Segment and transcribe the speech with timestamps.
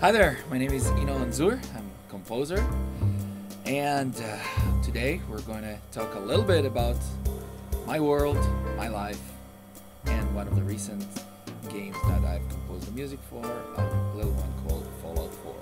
[0.00, 1.60] Hi there, my name is Inon Zur.
[1.76, 2.66] I'm a composer,
[3.66, 6.96] and uh, today we're going to talk a little bit about
[7.86, 8.38] my world,
[8.78, 9.20] my life,
[10.06, 11.06] and one of the recent
[11.68, 15.54] games that I've composed the music for, a little one called Fallout 4.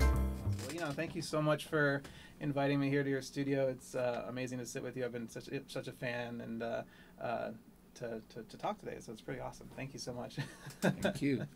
[0.00, 2.02] Well, you know, thank you so much for
[2.40, 3.68] inviting me here to your studio.
[3.68, 5.04] It's uh, amazing to sit with you.
[5.04, 6.82] I've been such such a fan and uh,
[7.22, 7.50] uh,
[7.96, 9.68] to, to, to talk today, so it's pretty awesome.
[9.76, 10.36] Thank you so much.
[10.80, 11.46] Thank you.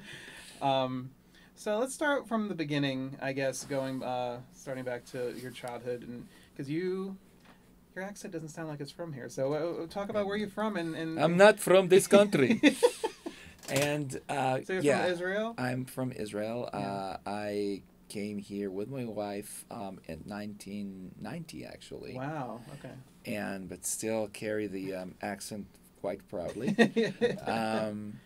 [0.62, 1.10] um,
[1.54, 6.02] so let's start from the beginning, I guess, going uh, starting back to your childhood,
[6.02, 7.16] and because you.
[7.94, 9.30] Your accent doesn't sound like it's from here.
[9.30, 12.60] So, uh, talk about where you're from, and, and I'm not from this country.
[13.70, 15.54] and uh, so you're yeah, from Israel.
[15.56, 16.68] I'm from Israel.
[16.74, 16.78] Yeah.
[16.78, 22.14] Uh, I came here with my wife um, in 1990, actually.
[22.14, 22.60] Wow.
[22.78, 22.94] Okay.
[23.24, 25.66] and but still carry the um, accent
[26.00, 26.76] quite proudly.
[27.46, 28.20] um,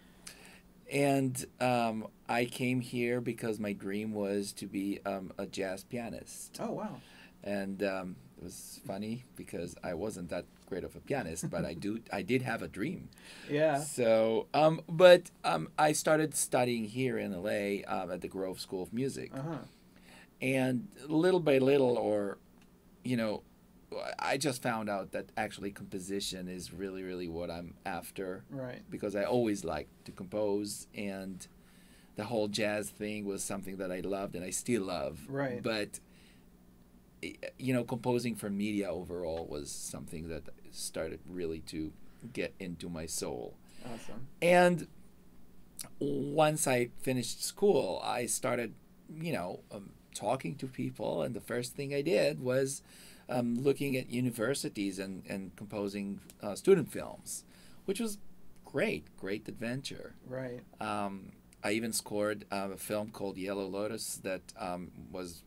[0.91, 6.59] and um, I came here because my dream was to be um, a jazz pianist.
[6.61, 7.01] oh wow.
[7.43, 11.73] And um, it was funny because I wasn't that great of a pianist, but I
[11.75, 13.09] do I did have a dream.
[13.49, 13.79] Yeah.
[13.81, 18.83] So, um, but um, I started studying here in LA um, at the Grove School
[18.83, 19.59] of Music Uh huh.
[20.41, 22.39] And little by little or
[23.05, 23.43] you know
[24.19, 28.83] i just found out that actually composition is really really what i'm after Right.
[28.89, 31.47] because i always liked to compose and
[32.17, 35.63] the whole jazz thing was something that i loved and i still love Right.
[35.63, 36.01] but
[37.59, 41.93] you know composing for media overall was something that started really to
[42.33, 44.27] get into my soul Awesome.
[44.41, 44.87] and
[45.99, 48.75] once I finished school, I started,
[49.11, 51.23] you know, um, talking to people.
[51.23, 52.83] And the first thing I did was
[53.29, 57.45] um, looking at universities and, and composing uh, student films,
[57.85, 58.19] which was
[58.65, 60.15] great, great adventure.
[60.27, 60.61] Right.
[60.81, 61.33] Um,
[61.63, 65.43] I even scored uh, a film called Yellow Lotus that um, was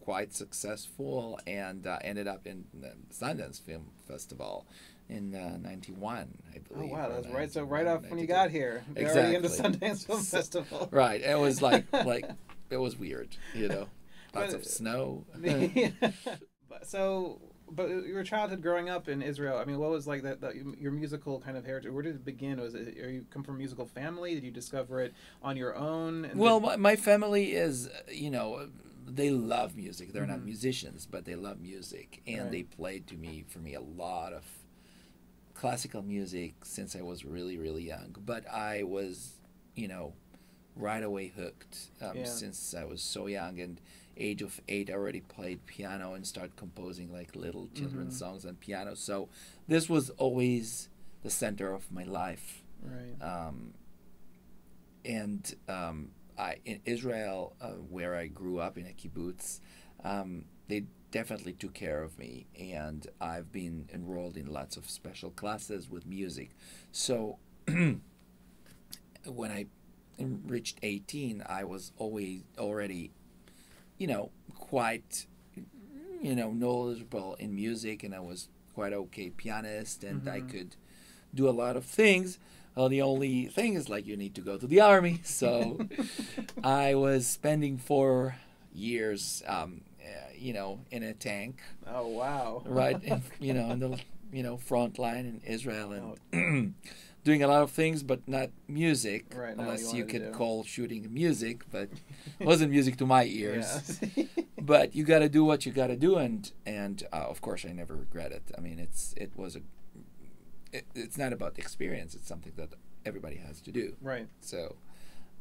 [0.00, 4.64] quite successful and uh, ended up in the Sundance Film Festival
[5.08, 7.50] in uh, 91, I believe Oh wow, that's right.
[7.50, 9.78] So right off when you got here, you're already into Exactly.
[9.88, 10.88] Sundance Film So- Festival.
[10.90, 11.20] Right.
[11.20, 12.28] It was like like
[12.70, 13.86] it was weird, you know.
[14.34, 15.24] Lots But- of snow.
[16.82, 19.56] So, but your childhood growing up in Israel.
[19.58, 20.54] I mean, what was like that, that?
[20.78, 21.90] Your musical kind of heritage.
[21.90, 22.60] Where did it begin?
[22.60, 22.98] Was it?
[22.98, 24.34] Are you come from a musical family?
[24.34, 26.30] Did you discover it on your own?
[26.34, 28.68] Well, my, my family is, uh, you know,
[29.06, 30.12] they love music.
[30.12, 30.44] They're not Mhm.
[30.44, 32.50] musicians, but they love music, and Right.
[32.52, 34.44] they played to me for me a lot of
[35.54, 38.14] classical music since I was really really young.
[38.24, 39.38] But I was,
[39.74, 40.12] you know,
[40.76, 42.24] right away hooked um, Yeah.
[42.24, 43.80] since I was so young and.
[44.16, 48.18] Age of eight, I already played piano and started composing like little children's Mhm.
[48.18, 48.94] songs on piano.
[48.94, 49.28] So
[49.68, 50.88] this was always
[51.22, 52.62] the center of my life.
[52.82, 53.20] right.
[53.22, 53.74] um,
[55.04, 59.60] and um, I in Israel, uh, where I grew up in a kibbutz,
[60.04, 65.30] um, they definitely took care of me, and I've been enrolled in lots of special
[65.30, 66.50] classes with music.
[66.92, 68.00] So when
[69.50, 69.66] I
[70.18, 73.12] reached eighteen, I was always already,
[73.98, 75.26] you know, quite,
[76.22, 80.48] you know, knowledgeable in music, and I was quite okay pianist, and I Mhm.
[80.48, 80.76] could
[81.34, 82.38] do a lot of things.
[82.74, 85.20] Well, the only thing is like you need to go to the army.
[85.24, 85.78] So
[86.64, 88.36] I was spending four
[88.74, 92.62] years, um, uh, you know, in a tank, oh wow.
[92.66, 93.02] right?
[93.02, 93.98] in, you know, in the
[94.32, 96.66] you know front line in Israel Oh.
[97.26, 101.02] doing a lot of things, but not music, Right, unless you you could call shooting
[101.22, 101.56] music.
[101.76, 101.88] But
[102.40, 103.68] it wasn't music to my ears.
[104.16, 104.24] Yeah.
[104.74, 106.42] But you got to do what you got to do, and
[106.80, 108.44] and uh, of course I never regret it.
[108.58, 109.62] I mean, it's it was a.
[110.72, 112.10] It, it's not about experience.
[112.16, 112.70] It's something that
[113.04, 113.86] everybody has to do.
[114.12, 114.28] right.
[114.40, 114.60] So,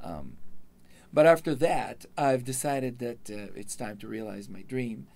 [0.09, 0.37] um,
[1.17, 1.97] but after that,
[2.27, 5.07] I've decided that uh, it's time to realize my dream,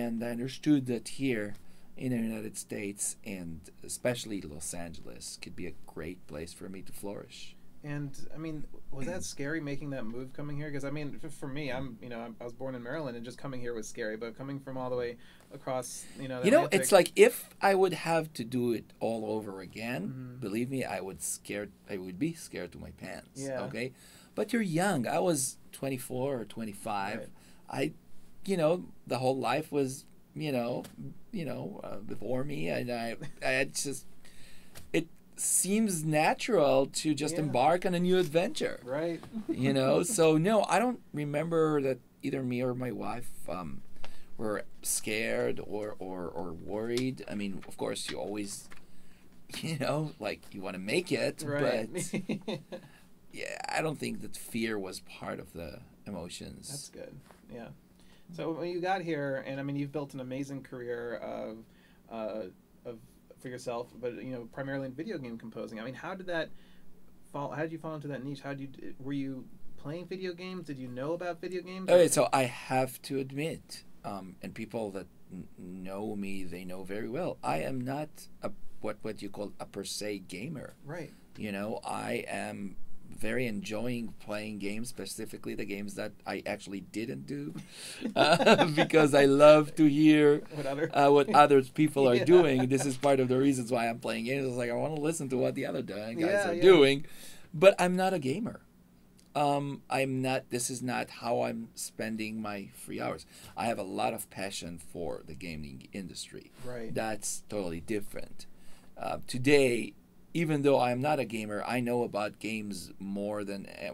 [0.00, 1.54] and I understood that here
[1.96, 6.82] in the United States and especially Los Angeles could be a great place for me
[6.82, 7.54] to flourish.
[7.84, 10.68] And I mean, was that scary making that move coming here?
[10.70, 13.24] Because I mean, f- for me, I'm you know I was born in Maryland, and
[13.26, 14.16] just coming here was scary.
[14.16, 15.18] But coming from all the way
[15.52, 18.86] across, you know, You know, Atlantic- it's like if I would have to do it
[19.00, 20.40] all over again, Mhm.
[20.40, 21.72] believe me, I would scared.
[21.88, 23.42] I would be scared to my pants.
[23.42, 23.64] Yeah.
[23.64, 23.92] Okay,
[24.34, 25.06] but you're young.
[25.06, 27.18] I was 24 or 25.
[27.18, 27.28] Right.
[27.68, 27.92] I,
[28.46, 30.84] you know, the whole life was, you know,
[31.32, 34.06] you know, uh, before me, and I, I just,
[34.92, 37.42] it seems natural to just Yeah.
[37.42, 38.80] embark on a new adventure.
[38.84, 39.20] right.
[39.48, 43.82] You know, so no, I don't remember that either me or my wife um,
[44.36, 47.24] were scared or, or, or worried.
[47.30, 48.68] I mean, of course, you always,
[49.60, 51.88] you know, like you want to make it, right.
[51.92, 52.60] but
[53.32, 56.68] yeah, I don't think that fear was part of the emotions.
[56.68, 57.14] That's good.
[57.52, 57.68] Yeah.
[58.32, 61.58] So when you got here, and I mean, you've built an amazing career of,
[62.10, 62.48] uh,
[62.84, 62.98] of
[63.38, 65.78] for yourself, but you know, primarily in video game composing.
[65.78, 66.50] I mean, how did that
[67.32, 67.50] fall?
[67.50, 68.40] How did you fall into that niche?
[68.40, 69.44] How did you were you
[69.76, 70.66] playing video games?
[70.66, 71.90] Did you know about video games?
[71.90, 76.84] Okay, so I have to admit, um, and people that n- know me, they know
[76.84, 77.36] very well.
[77.42, 78.08] I am not
[78.42, 78.50] a
[78.80, 80.74] what what you call a per se gamer.
[80.84, 81.12] right.
[81.36, 82.76] You know, I am
[83.10, 87.54] very enjoying playing games, specifically the games that I actually didn't do,
[88.16, 90.90] uh, because I love to hear What other?
[90.96, 92.24] uh, what other people are Yeah.
[92.24, 92.68] doing.
[92.68, 94.46] This is part of the reasons why I'm playing games.
[94.46, 96.62] It's like I want to listen to what the other guys Yeah, are yeah.
[96.62, 97.06] doing,
[97.52, 98.60] but I'm not a gamer.
[99.36, 100.50] Um, I'm not.
[100.50, 103.26] This is not how I'm spending my free hours.
[103.56, 106.52] I have a lot of passion for the gaming industry.
[106.64, 106.94] right.
[106.94, 108.46] That's totally different.
[108.96, 109.94] Uh, today,
[110.34, 113.92] even though I'm not a gamer, I know about games more than uh,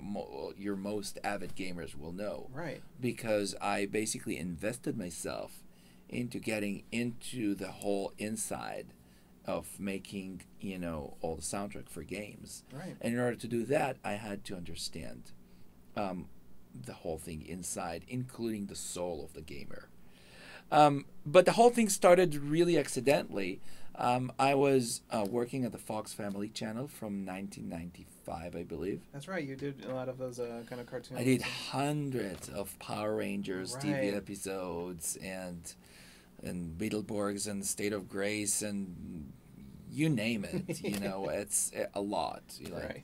[0.56, 2.80] your most avid gamers will know Right.
[3.00, 5.62] because I basically invested myself
[6.08, 8.86] into getting into the whole inside
[9.44, 12.64] of making, you know, all the soundtrack for games.
[12.72, 12.96] Right.
[13.00, 15.32] And in order to do that, I had to understand
[15.96, 16.26] um,
[16.74, 19.88] the whole thing inside, including the soul of the gamer.
[20.72, 23.60] Um, but the whole thing started really accidentally.
[23.96, 29.02] Um, I was uh, working at the Fox Family Channel from 1995, I believe.
[29.12, 29.44] That's right.
[29.44, 31.20] You did a lot of those uh, kind of cartoons.
[31.20, 35.74] I did hundreds of Power Rangers TV episodes and
[36.42, 39.32] and Beetleborgs and State of Grace and
[39.92, 40.80] you name it.
[40.84, 42.42] You know, it's a lot.
[42.58, 43.02] You know, Right.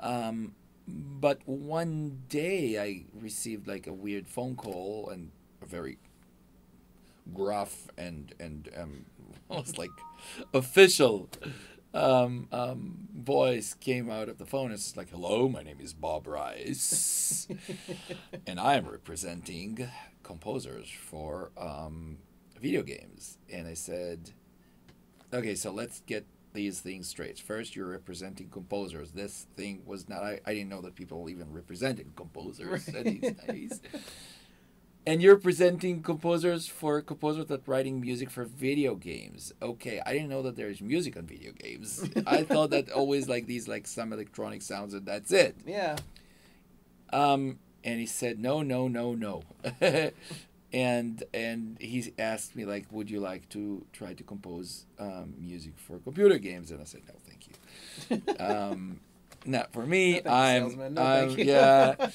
[0.00, 0.54] um,
[0.86, 5.30] but one day I received like a weird phone call and
[5.62, 5.98] a very
[7.34, 9.04] gruff and and um,
[9.50, 9.90] almost like
[10.54, 11.28] official
[11.94, 14.72] um, um, voice came out of the phone.
[14.72, 17.48] It's like, "Hello, my name is Bob Rice,
[18.46, 19.88] and I am representing
[20.22, 22.18] composers for um,
[22.60, 24.30] video games." And I said,
[25.32, 27.38] "Okay, so let's get these things straight.
[27.38, 29.12] First, you're representing composers.
[29.12, 30.22] This thing was not.
[30.22, 33.72] I, I didn't know that people even represented composers Right.
[35.08, 39.52] these days." And you're presenting composers for composers that writing music for video games.
[39.62, 42.08] Okay, I didn't know that there's music on video games.
[42.26, 45.56] I thought that always like these like some electronic sounds and that's it.
[45.66, 45.96] Yeah.
[47.12, 49.42] Um, and he said no, no, no, no.
[50.72, 55.74] and and he asked me like, would you like to try to compose um, music
[55.76, 56.70] for computer games?
[56.70, 57.54] And I said no, thank you.
[58.40, 59.00] Um,
[59.46, 60.20] not for me.
[60.24, 60.94] No, I'm.
[60.94, 62.10] No, I'm yeah.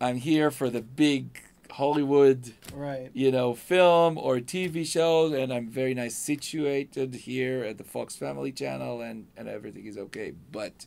[0.00, 1.42] I'm here for the big
[1.78, 3.10] Hollywood right.
[3.14, 8.16] you know, film or TV shows, and I'm very nice situated here at the Fox
[8.16, 10.32] Family Channel, and and everything is okay.
[10.52, 10.86] But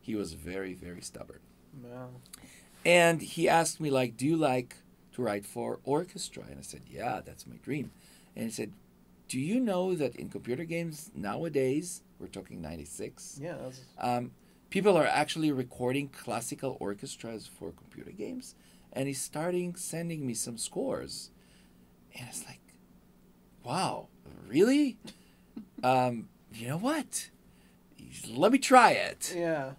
[0.00, 1.40] he was very very stubborn,
[1.82, 2.10] Wow.
[2.84, 4.70] and he asked me like, "Do you like
[5.14, 7.86] to write for orchestra?" And I said, "Yeah, that's my dream."
[8.36, 8.70] And he said,
[9.28, 13.70] "Do you know that in computer games nowadays, we're talking '96, Yeah.
[13.98, 14.32] Um,
[14.70, 18.54] people are actually recording classical orchestras for computer games?"
[18.94, 21.30] And he's starting sending me some scores,
[22.16, 22.60] and it's like,
[23.64, 24.08] wow,
[24.48, 24.98] really?
[25.82, 27.30] um, you know what?
[28.30, 29.34] Let me try it.
[29.36, 29.72] yeah.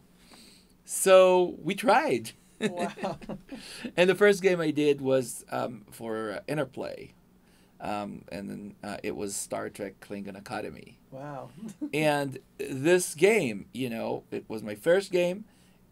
[0.83, 2.31] So we tried.
[2.59, 3.17] Wow.
[3.97, 7.13] and the first game I did was um, for uh, Interplay.
[7.81, 10.97] Um, and then uh, it was Star Trek Klingon Academy.
[11.11, 11.49] wow.
[11.93, 15.45] and this game, you know, it was my first game,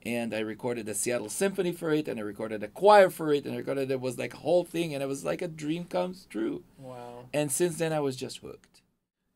[0.05, 3.45] and I recorded a Seattle Symphony for it, and I recorded a choir for it,
[3.45, 5.85] and I recorded it was like a whole thing, and it was like a dream
[5.85, 6.63] comes true.
[6.77, 7.25] Wow.
[7.33, 8.81] And since then, I was just hooked.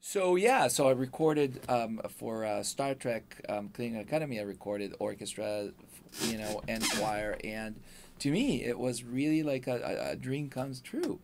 [0.02, 4.40] So yeah, so I recorded um, for uh, Star Trek um, Klingon Academy.
[4.40, 5.70] I recorded orchestra,
[6.24, 7.80] you know, and choir, and
[8.20, 11.20] to me, it was really like a, a, a dream comes true,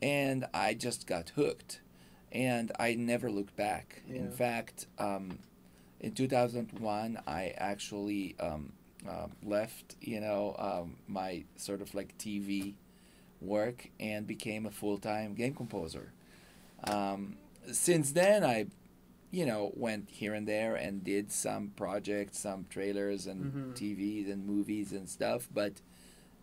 [0.00, 1.80] and I just got hooked,
[2.30, 4.02] and I never looked back.
[4.08, 5.38] In fact, um,
[6.00, 8.72] in 2001, I actually um,
[9.08, 12.74] uh, left, you know, um, my sort of like TV
[13.40, 16.12] work and became a full time game composer.
[16.84, 17.36] Um,
[17.70, 18.66] since then, I,
[19.30, 23.74] you know, went here and there and did some projects, some trailers and Mhm.
[23.74, 25.48] TVs and movies and stuff.
[25.52, 25.80] But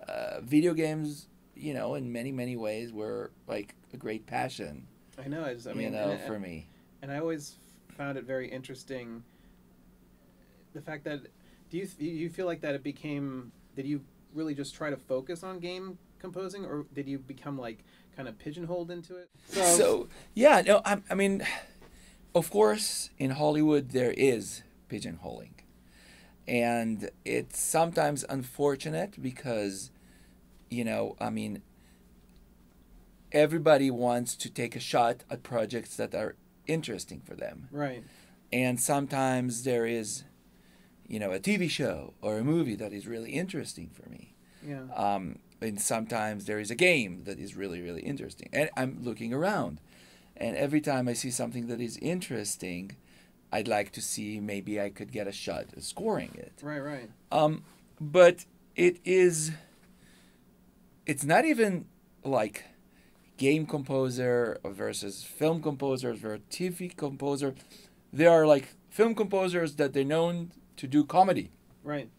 [0.08, 4.88] uh, video games, you know, in many many ways, were like a great passion.
[5.18, 5.44] I know.
[5.46, 5.68] I just.
[5.68, 6.68] I mean, you know, and, for me.
[7.02, 7.56] and I always
[7.98, 9.24] found it very interesting.
[10.74, 11.22] The fact that
[11.72, 14.02] do you do you feel like that it became did you
[14.36, 17.80] really just try to focus on game composing or did you become like
[18.16, 19.30] kind of pigeonholed into it?
[19.50, 21.44] So, yeah, no, I, I mean,
[22.36, 25.54] of course, in Hollywood there is pigeonholing.
[26.48, 29.92] and it's sometimes unfortunate because,
[30.70, 31.62] you know, I mean,
[33.32, 36.36] everybody wants to take a shot at projects that are
[36.68, 37.70] interesting for them.
[37.72, 38.04] Right.
[38.52, 40.24] And sometimes there is,
[41.12, 44.34] you know, a TV show or a movie that is really interesting for me.
[44.66, 44.84] Yeah.
[44.96, 48.48] Um, and sometimes there is a game that is really, really interesting.
[48.54, 49.82] And I'm looking around.
[50.38, 52.96] And every time I see something that is interesting,
[53.52, 56.54] I'd like to see maybe I could get a shot at scoring it.
[56.62, 56.80] Right.
[56.80, 57.10] Right.
[57.30, 57.64] Um,
[58.00, 58.46] but
[58.78, 59.52] it is,
[61.06, 61.88] it's not even
[62.24, 62.64] like
[63.36, 67.54] game composer versus film composer versus TV composer.
[68.14, 71.48] There are like film composers that they're known to do comedy.
[71.84, 72.10] Right.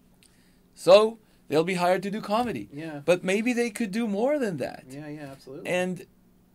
[0.75, 2.69] So they'll be hired to do comedy.
[2.73, 3.01] Yeah.
[3.05, 4.85] But maybe they could do more than that.
[4.89, 5.09] Yeah.
[5.09, 5.33] Yeah.
[5.33, 5.69] Absolutely.
[5.69, 6.07] And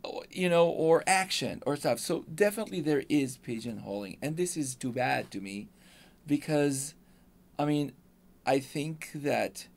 [0.06, 2.00] oh, you know, or action or stuff.
[2.00, 5.68] So definitely there is pigeonholing, and this is too bad to me,
[6.26, 6.96] because,
[7.60, 7.92] I mean,
[8.46, 9.68] I think that,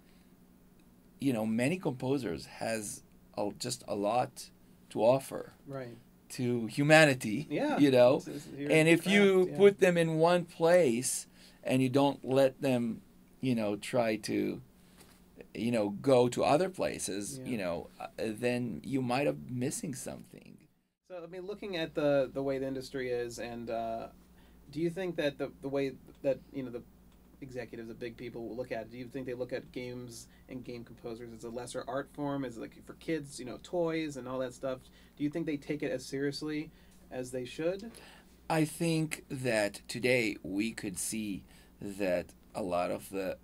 [1.19, 3.03] you know, many composers has
[3.37, 4.51] a, just a lot
[4.91, 5.97] to offer right.
[6.37, 7.49] to humanity.
[7.51, 7.79] Yeah.
[7.79, 9.57] You know, It's- it's and if you yeah.
[9.57, 11.27] put them in one place
[11.65, 13.01] and you don't let them,
[13.41, 14.61] you know, try to,
[15.55, 17.51] you know, go to other places, Yeah.
[17.51, 20.57] you know, uh, then you might have missing something.
[21.09, 24.09] So I mean, looking at the the way the industry is, and uh,
[24.71, 26.83] do you think that the the way that you know the
[27.41, 30.29] executives, the big people will look at it, do you think they look at games
[30.49, 34.17] and game composers as a lesser art form, as like for kids, you know, toys
[34.17, 34.79] and all that stuff?
[35.17, 36.71] Do you think they take it as seriously
[37.11, 37.91] as they should?
[38.51, 41.45] I think that today we could see
[41.81, 43.39] that a lot of the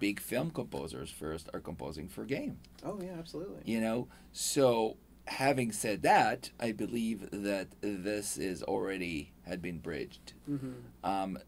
[0.00, 2.58] big film composers first are composing for game.
[2.84, 3.62] Oh yeah, absolutely.
[3.64, 10.32] You know, so having said that, I believe that this is already had been bridged.
[10.50, 10.72] Mm-hmm.
[11.04, 11.38] Um,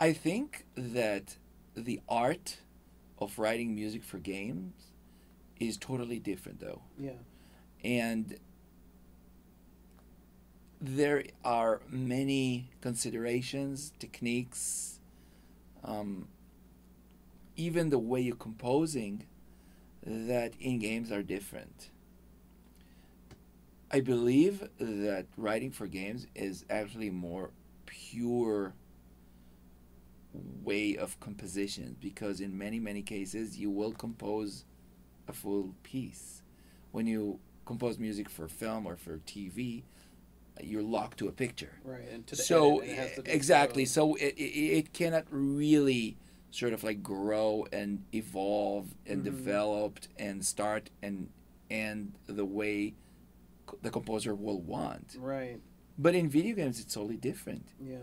[0.00, 1.36] I think that
[1.74, 2.60] the art
[3.18, 4.92] of writing music for games
[5.60, 6.80] is totally different, though.
[6.98, 7.20] Yeah.
[7.84, 8.38] And
[10.80, 15.00] there are many considerations, techniques,
[15.82, 16.28] um,
[17.56, 19.26] even the way you're composing
[20.02, 21.90] that in games are different.
[23.90, 27.50] I believe that writing for games is actually more
[27.86, 28.74] pure
[30.64, 34.64] way of composition because in many many cases you will compose
[35.28, 36.42] a full piece
[36.90, 39.84] when you compose music for film or for TV
[40.62, 42.08] you're locked to a picture Right.
[42.12, 45.24] And to the so edit, it has to exactly so- so it, it, it cannot
[45.30, 46.16] really
[46.50, 49.24] sort of like grow and evolve and Mhm.
[49.24, 51.28] developed and start and
[51.70, 52.94] and the way
[53.66, 55.60] co- the composer will want Right.
[55.98, 57.98] but in video games it's totally different Yeah.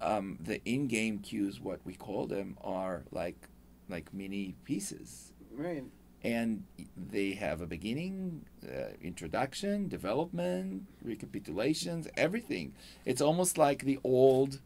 [0.00, 3.48] um, the in-game cues what we call them are like
[3.88, 5.84] like mini pieces Right.
[6.24, 6.64] And
[6.96, 12.74] they have a beginning, uh, introduction, development, recapitulations, everything.
[13.04, 14.60] It's almost like the old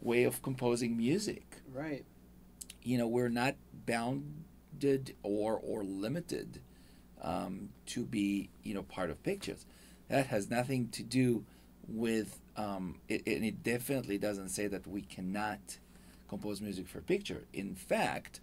[0.00, 1.62] way of composing music.
[1.72, 2.04] Right.
[2.82, 3.54] You know, we're not
[3.86, 6.60] bounded or or limited
[7.22, 9.64] um, to be you know part of pictures.
[10.08, 11.44] That has nothing to do
[11.88, 15.78] with um, it, and it definitely doesn't say that we cannot
[16.28, 17.44] compose music for picture.
[17.52, 18.40] In fact,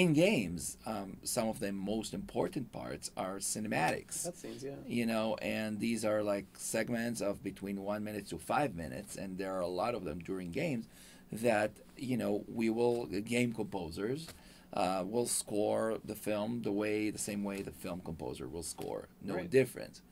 [0.00, 4.26] in games, um, some of the most important parts are cinematics.
[4.26, 4.62] Cutscenes.
[4.64, 4.72] Yeah.
[4.86, 9.38] You know, and these are like segments of between one minute to five minutes, and
[9.38, 10.86] there are a lot of them during games
[11.30, 14.26] that you know we will game composers
[14.72, 19.08] uh, will score the film the way the same way the film composer will score,
[19.22, 19.50] no Right.
[19.50, 20.02] difference.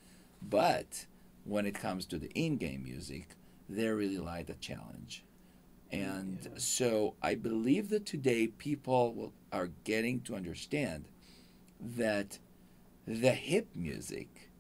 [0.40, 1.06] But
[1.44, 3.26] when it comes to the in-game music,
[3.68, 5.24] there really lie the challenge.
[5.92, 6.50] And Yeah.
[6.56, 11.04] so I believe that today people will, are getting to understand
[11.80, 12.38] that
[13.06, 14.50] the hip music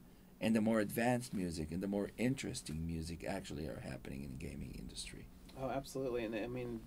[0.40, 4.36] and the more advanced music and the more interesting music actually are happening in the
[4.36, 5.26] gaming industry.
[5.60, 6.24] Oh, absolutely.
[6.24, 6.80] And I mean,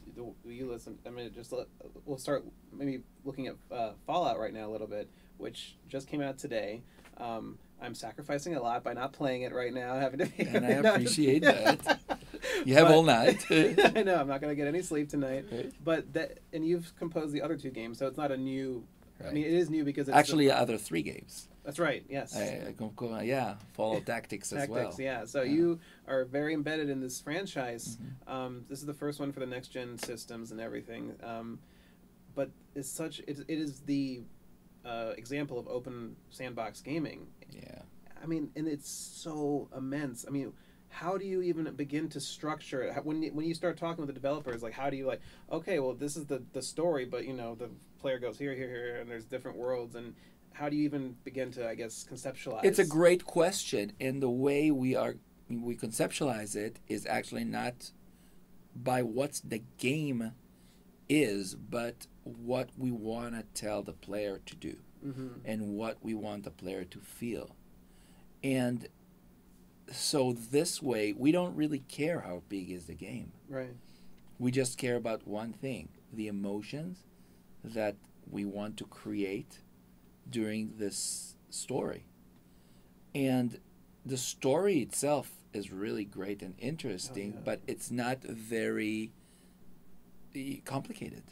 [0.43, 0.97] you listen.
[1.05, 1.67] I mean, just let,
[2.05, 6.21] we'll start maybe looking at uh, Fallout right now a little bit, which just came
[6.21, 6.81] out today.
[7.17, 10.25] Um, I'm sacrificing a lot by not playing it right now, having to.
[10.25, 11.99] Be, And I appreciate that.
[12.65, 13.45] You have But- all night.
[13.51, 15.45] I know I'm not going to get any sleep tonight.
[15.51, 15.71] Right.
[15.83, 18.83] But that, and you've composed the other two games, so it's not a new.
[19.25, 21.47] I mean, it is new because it's Actually, other three games.
[21.63, 22.03] that's right.
[22.09, 22.35] Yes.
[22.35, 24.81] I, I yeah, Fallout Tactics as well.
[24.83, 25.23] Tactics, yeah.
[25.23, 25.53] So Yeah.
[25.53, 27.97] you are very embedded in this franchise.
[28.27, 28.31] Mhm.
[28.31, 31.13] Um, this is the first one for the next gen systems and everything.
[31.23, 31.59] Um,
[32.35, 34.23] but it's such it, it is the
[34.83, 37.27] uh, example of open sandbox gaming.
[37.49, 37.83] Yeah.
[38.21, 40.25] I mean, and it's so immense.
[40.27, 40.51] I mean,
[40.89, 42.93] how do you even begin to structure it?
[42.93, 45.21] How- when you, when you start talking with the developers like how do you like
[45.51, 48.69] okay well this is the the story but you know the player goes here here
[48.69, 50.15] here and there's different worlds and
[50.53, 52.63] how do you even begin to i guess conceptualize?
[52.63, 55.15] It's a great question, and the way we are
[55.49, 57.91] we conceptualize it is actually not
[58.75, 60.31] by what the game
[61.09, 66.13] is, but what we want to tell the player to do hmm and what we
[66.13, 67.55] want the player to feel.
[68.43, 68.87] And
[69.91, 73.31] so this way, we don't really care how big is the game.
[73.49, 73.75] right
[74.39, 77.03] We just care about one thing the emotions
[77.63, 77.95] that
[78.29, 79.59] we want to create
[80.29, 82.05] during this story.
[83.13, 83.59] And
[84.05, 87.39] the story itself is really great and interesting, yeah.
[87.43, 89.11] but it's not very
[90.35, 91.23] eh, complicated.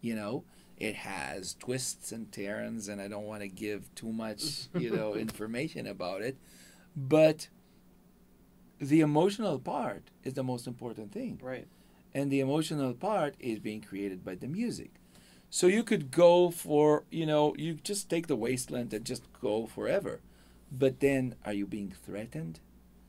[0.00, 0.44] You know,
[0.76, 5.14] it has twists and turns, and I don't want to give too much, you know,
[5.26, 6.36] information about it.
[6.94, 7.48] But
[8.82, 11.38] the emotional part is the most important thing.
[11.40, 11.68] Right.
[12.14, 14.90] And the emotional part is being created by the music.
[15.50, 19.66] So you could go for you know you just take the wasteland and just go
[19.66, 20.20] forever.
[20.70, 22.58] But then are you being threatened?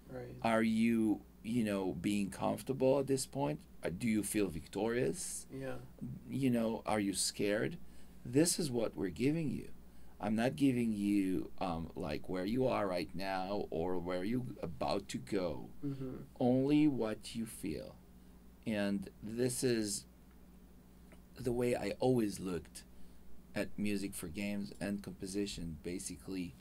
[0.09, 0.35] Right.
[0.43, 3.59] Are you you know being comfortable at this point?
[3.83, 5.47] Uh, do you feel victorious?
[5.51, 5.79] Yeah.
[6.29, 7.77] You know are you scared?
[8.23, 9.69] This is what we're giving you
[10.23, 15.07] i'm not giving you um, like where you are right now or where you about
[15.09, 17.95] to go hmm only what you feel.
[18.67, 20.05] And this is
[21.39, 22.83] the way I always looked
[23.55, 26.55] at music for games and composition, basically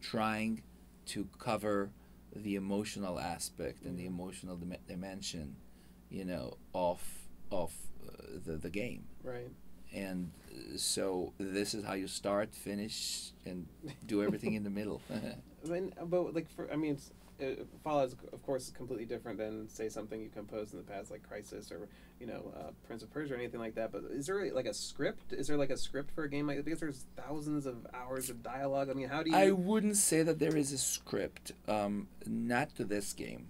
[0.00, 0.62] trying
[1.06, 1.90] to cover
[2.34, 5.56] the emotional aspect and the emotional dim- dimension,
[6.10, 7.02] you know, of
[7.50, 7.72] of
[8.06, 8.12] uh,
[8.46, 9.04] the the game.
[9.24, 9.50] right
[9.94, 13.66] And uh, so this is how you start, finish, and
[14.06, 15.00] do everything in the middle.
[15.10, 17.10] I mean, but like for I mean, it's,
[17.42, 21.10] uh, Fallout is of course completely different than say something you composed in the past,
[21.10, 21.88] like Crysis or
[22.20, 23.92] you know uh, Prince of Persia or anything like that.
[23.92, 25.32] But is there like a script?
[25.32, 26.64] Is there like a script for a game like that?
[26.64, 28.90] Because there's thousands of hours of dialogue.
[28.90, 29.36] I mean, how do you?
[29.36, 33.48] I wouldn't say that there is a script, um, not to this game.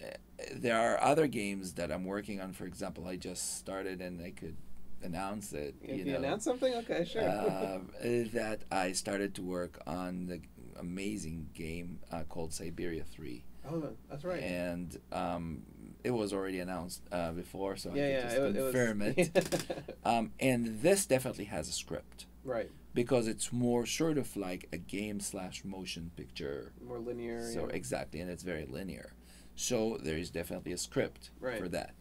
[0.00, 0.12] yeah.
[0.54, 2.52] there are other games that I'm working on.
[2.52, 4.56] For example, I just started and I could
[5.02, 5.74] announce it.
[5.82, 7.28] If You know, announce something, okay, sure.
[7.28, 7.90] um,
[8.32, 10.40] that I started to work on the
[10.78, 14.42] amazing game uh, called Syberia Three, oh, that's right.
[14.42, 15.62] and um,
[16.04, 18.22] it was already announced uh, before, so yeah, I yeah.
[18.22, 19.96] just it, was- it confirm was, it.
[20.04, 22.70] Um, and this definitely has a script right.
[22.94, 27.42] because it's more sort of like a game slash motion picture More linear.
[27.52, 27.74] so yeah.
[27.74, 29.12] exactly, and it's very linear.
[29.56, 31.58] So there is definitely a script Right.
[31.58, 31.94] for that.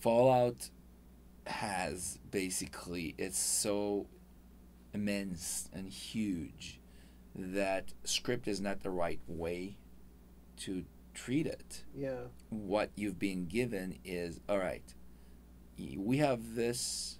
[0.00, 0.70] Fallout
[1.50, 4.06] has basically it's so
[4.92, 6.80] immense and huge
[7.34, 9.76] that script is not the right way
[10.56, 10.84] to
[11.14, 11.84] treat it.
[11.96, 12.24] yeah.
[12.50, 14.94] What you've been given is all right.
[15.96, 17.18] We have this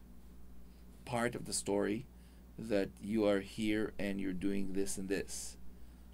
[1.05, 2.07] part of the story
[2.59, 5.57] that you are here and you're doing this and this.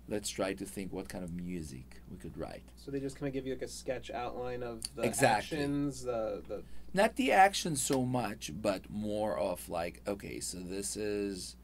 [0.08, 2.62] Let's try to think what kind of music we could write.
[2.76, 5.58] So they just kind of give you like a sketch outline of the Exactly.
[5.58, 6.62] actions, the the
[6.94, 11.56] Not the action so much, but more of like, okay, so this is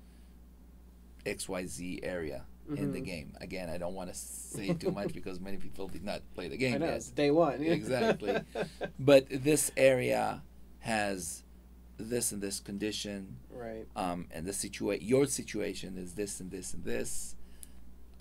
[1.24, 2.44] XYZ area
[2.76, 3.04] in the Mhm.
[3.04, 3.32] game.
[3.40, 6.56] Again, I don't want to say too much because many people did not play the
[6.56, 6.96] game I know yet.
[6.96, 7.62] it's day one.
[7.78, 8.38] Exactly.
[8.98, 10.42] But this area
[10.80, 11.44] has
[11.98, 13.86] this and this condition, right.
[13.94, 17.36] um, and the situa- your situation is this and this and this.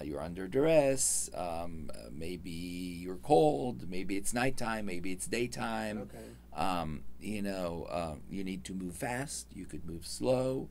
[0.01, 1.29] Uh, You're under duress.
[1.35, 3.89] Um, uh, maybe you're cold.
[3.89, 4.85] Maybe it's nighttime.
[4.85, 5.99] Maybe it's daytime.
[5.99, 6.17] Okay.
[6.55, 9.47] Um, you know, um, you need to move fast.
[9.53, 10.69] You could move slow.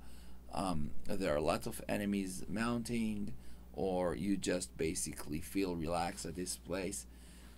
[0.52, 3.32] Um, there are lots of enemies mounting,
[3.72, 7.06] or you just basically feel relaxed at this place.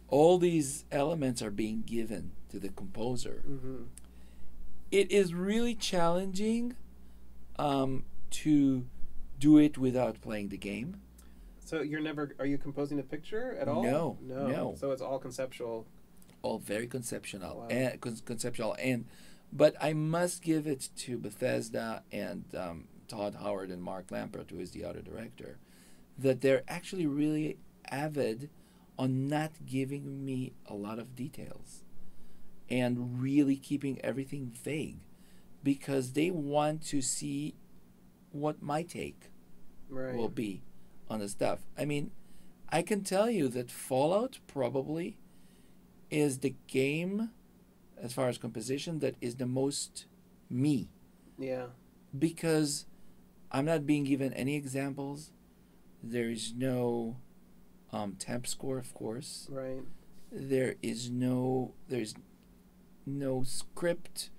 [0.09, 3.43] All these elements are being given to the composer.
[3.49, 3.85] Mm-hmm.
[4.91, 6.77] It is really challenging
[7.59, 8.85] um, to
[9.39, 11.01] do it without playing the game.
[11.73, 13.83] So you're never are you composing a picture at all?
[13.83, 14.47] No, no.
[14.47, 14.75] no.
[14.79, 15.87] So it's all conceptual.
[16.43, 17.69] all very conceptual Wow.
[17.71, 19.07] and con- conceptual and
[19.51, 24.59] but I must give it to Bethesda and um, Todd Howard and Mark Lampert, who
[24.59, 25.59] is the other director,
[26.19, 27.57] that they're actually really
[27.91, 28.51] avid
[28.99, 31.85] on not giving me a lot of details
[32.69, 35.01] and really keeping everything vague
[35.63, 37.55] because they want to see
[38.31, 39.31] what my take
[39.89, 40.15] Right.
[40.15, 40.63] will be
[41.13, 41.61] on the stuff.
[41.79, 42.11] I mean,
[42.71, 45.19] I can tell you that Fallout probably
[46.11, 47.31] is the game,
[48.01, 50.07] as far as composition, that is the most
[50.49, 50.89] me
[51.39, 51.67] yeah.
[52.19, 52.87] because
[53.51, 55.33] I'm not being given any examples.
[56.03, 57.17] There is no
[57.93, 59.49] um, temp score, of course.
[59.51, 59.83] Right.
[60.31, 62.15] There is no there's
[63.05, 64.31] no script,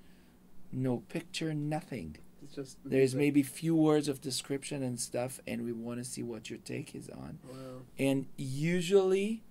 [0.72, 2.18] no picture, nothing.
[2.44, 6.24] It's just There's maybe few words of description and stuff, and we want to see
[6.24, 7.40] what your take is on.
[7.50, 7.58] Wow.
[7.98, 9.44] And usually,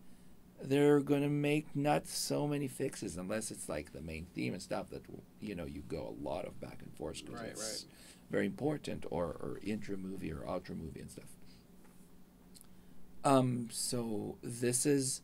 [0.63, 4.91] they're gonna make not so many fixes unless it's like the main theme and stuff
[4.91, 5.03] that
[5.41, 7.87] you know you go a lot of back and forth because Right, it's
[8.31, 11.25] very important, or or intro movie or outro movie and stuff.
[13.25, 15.21] Um, so this is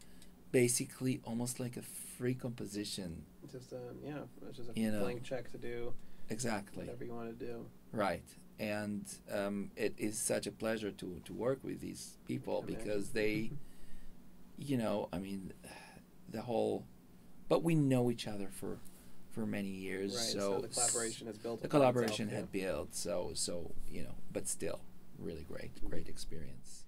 [0.53, 3.25] basically almost like a free composition.
[3.51, 5.01] Just a yeah, it's just a You know.
[5.01, 5.93] blank check to do
[6.31, 6.85] Exactly.
[6.85, 7.67] whatever you want to do.
[7.93, 8.23] Right.
[8.59, 12.85] And um, it is such a pleasure to, to work with these people Amazing.
[12.85, 13.53] because they,
[14.57, 15.53] you know, I mean,
[16.29, 16.85] the whole,
[17.49, 18.79] but we know each other for,
[19.31, 20.15] for many years.
[20.17, 20.25] Right.
[20.25, 21.63] So, So, the collaboration has built.
[21.63, 22.95] the collaboration itself, had built.
[22.95, 24.81] So so you know, but still,
[25.19, 26.85] really great, great experience.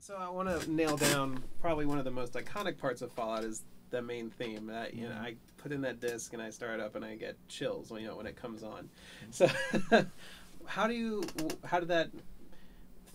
[0.00, 3.44] So I want to nail down probably one of the most iconic parts of Fallout
[3.44, 4.66] is the main theme.
[4.66, 5.20] That you know, Mhm.
[5.22, 8.08] I put in that disc and I start up and I get chills when you
[8.08, 8.88] know when it comes on.
[9.30, 9.30] Mm-hmm.
[9.32, 10.06] So
[10.66, 11.22] how do you
[11.64, 12.10] how did that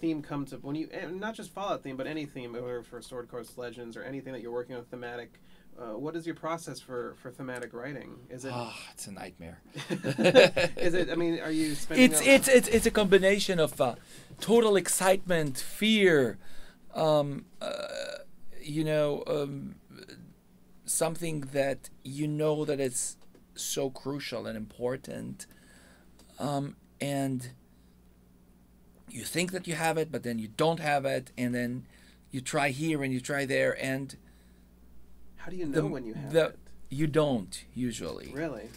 [0.01, 3.01] theme come to when you and not just Fallout theme but any theme or for
[3.01, 5.39] Sword Coast Legends or anything that you're working on thematic?
[5.77, 8.15] Uh, what is your process for, for thematic writing?
[8.29, 9.59] Is it Ah, it's a nightmare.
[10.77, 11.09] is it?
[11.09, 12.05] I mean, are you spending?
[12.11, 13.95] it's it's it's it's a combination of uh,
[14.39, 16.37] total excitement, fear,
[16.93, 17.73] um, uh,
[18.61, 19.75] you know, um,
[20.85, 23.17] something that you know that it's
[23.55, 25.47] so crucial and important,
[26.39, 27.49] um, and
[29.09, 31.85] you think that you have it, but then you don't have it, and then
[32.31, 34.15] you try here and you try there, and
[35.37, 36.59] How do you the- know when you have the- it?
[36.89, 38.31] you don't usually.
[38.33, 38.69] Really?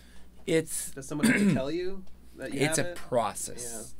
[0.46, 2.04] It's Does someone have to tell you
[2.36, 2.96] that you it's a it?
[2.96, 3.94] process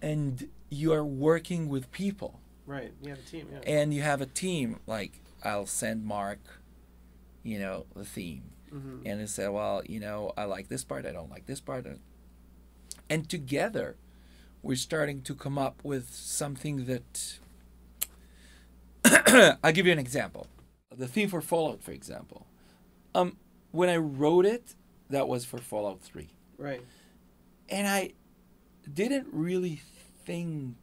[0.00, 2.92] and you are working with people Right.
[3.02, 3.46] You have a team.
[3.52, 3.58] Yeah.
[3.66, 6.38] and you have a team like i'll send mark
[7.50, 8.44] you know the theme.
[8.70, 11.60] Hmm and he said well you know i like this part i don't like this
[11.68, 11.86] part.
[13.12, 13.88] And together
[14.62, 17.38] we're starting to come up with something that
[19.62, 20.46] i'll give you an example.
[20.96, 22.46] The theme for fallout for example.
[23.14, 23.36] Um
[23.70, 24.74] when i wrote it
[25.10, 26.28] that was for fallout 3
[26.58, 26.82] Right.
[27.68, 28.12] and I
[29.00, 29.80] didn't really
[30.24, 30.74] think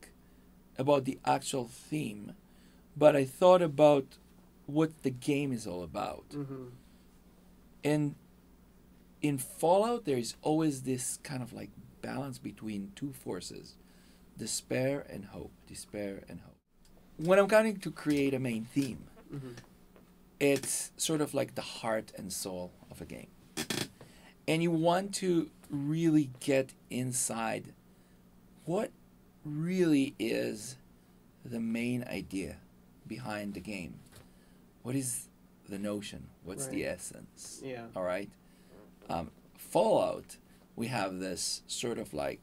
[0.78, 2.34] about the actual theme,
[2.96, 4.06] but I thought about
[4.66, 6.26] what the game is all about.
[6.32, 6.68] hmm
[7.84, 8.16] And
[9.22, 11.70] in Fallout, there is always this kind of like
[12.02, 13.76] balance between two forces
[14.38, 15.52] despair and hope.
[15.68, 16.56] Despair and hope.
[17.18, 19.52] When I'm going to create a main theme, hmm
[20.40, 23.28] it's sort of like the heart and soul of a game.
[24.46, 27.72] And you want to really get inside
[28.66, 28.92] what
[29.46, 30.76] really is
[31.46, 32.58] the main idea
[33.08, 33.96] behind the game.
[34.84, 35.30] What is
[35.70, 36.28] the notion?
[36.44, 37.62] What's the essence?
[37.64, 37.86] Yeah.
[37.96, 38.30] All right.
[39.10, 40.38] Um, Fallout,
[40.76, 42.40] we have this sort of like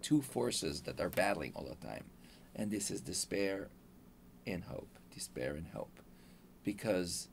[0.00, 2.04] two forces that are battling all the time,
[2.56, 3.68] and this is despair
[4.46, 4.88] and hope.
[5.14, 6.00] Despair and hope,
[6.64, 7.28] because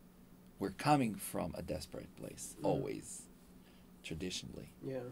[0.60, 2.66] we're coming from a desperate place Mhm.
[2.66, 3.22] always,
[4.04, 5.10] traditionally, Yeah.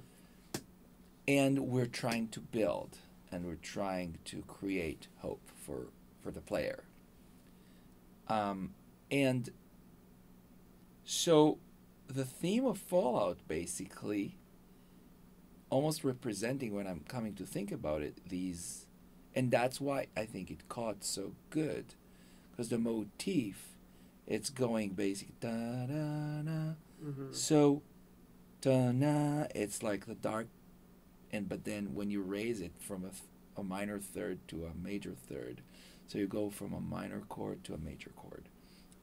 [1.27, 2.97] and we're trying to build
[3.31, 5.87] and we're trying to create hope for
[6.21, 6.83] for the player.
[8.27, 8.73] Um,
[9.11, 9.49] and
[11.03, 11.57] so
[12.07, 14.37] the theme of Fallout basically
[15.69, 18.85] almost representing when I'm coming to think about it these
[19.35, 21.93] and that's why I think it caught so good
[22.51, 23.75] because the motif
[24.25, 27.81] it's going basic da da da hmm so
[28.61, 30.47] da na it's like the dark
[31.31, 33.23] and but then when you raise it from a, th-
[33.57, 35.61] a minor third to a major third
[36.07, 38.47] so you go from a minor chord to a major chord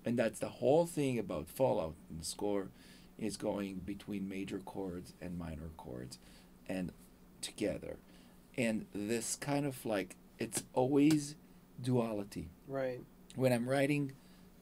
[0.05, 2.69] and that's the whole thing about fallout and the score
[3.19, 6.19] is going between major chords and minor chords
[6.69, 6.93] and
[7.41, 7.97] together
[8.57, 11.35] and this kind of like it's always
[11.83, 13.01] duality Right.
[13.37, 14.13] when I'm writing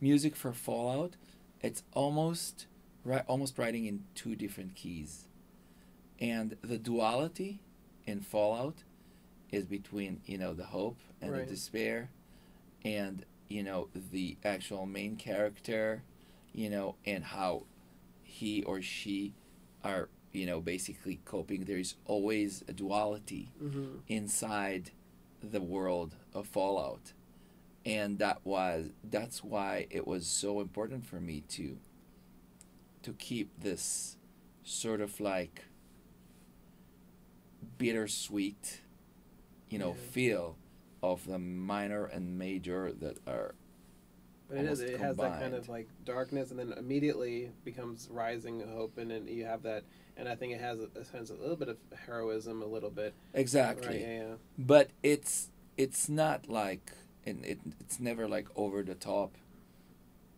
[0.00, 1.14] music for Fallout,
[1.60, 2.66] it's almost
[3.04, 5.26] ri- almost writing in two different keys,
[6.18, 7.60] and the duality
[8.06, 8.82] in Fallout
[9.52, 11.44] is between you know the hope and Right.
[11.46, 12.10] the despair,
[12.84, 13.24] and
[13.56, 16.02] you know the actual main character,
[16.54, 17.64] you know, and how
[18.22, 19.34] he or she
[19.84, 21.64] are you know basically coping.
[21.64, 24.90] There is always a duality hmm inside
[25.42, 27.12] the world of Fallout.
[27.84, 31.78] And that was that's why it was so important for me to
[33.02, 34.16] to keep this
[34.64, 35.64] sort of like
[37.78, 38.80] bittersweet,
[39.68, 40.10] you know, Yeah.
[40.12, 40.56] feel
[41.02, 43.54] of the minor and major that are
[44.48, 44.80] But it is.
[44.80, 49.26] It has that kind of like darkness, and then immediately becomes rising hope, and then
[49.26, 49.84] you have that.
[50.16, 53.14] And I think it has a, has a little bit of heroism, a little bit.
[53.32, 53.88] exactly.
[53.88, 54.34] Right, yeah, yeah.
[54.58, 56.92] but it's it's not like
[57.24, 59.36] and it, it's never like over the top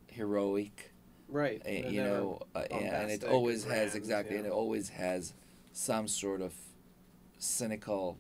[0.07, 0.93] heroic
[1.29, 1.61] Right.
[1.67, 5.33] uh, you know uh, and it always has exactly and it always has
[5.73, 6.53] some sort of
[7.39, 8.19] cynical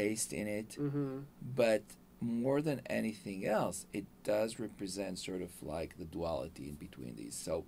[0.00, 1.24] taste in it Mhm.
[1.62, 1.82] but
[2.20, 7.34] more than anything else it does represent sort of like the duality in between these
[7.34, 7.64] so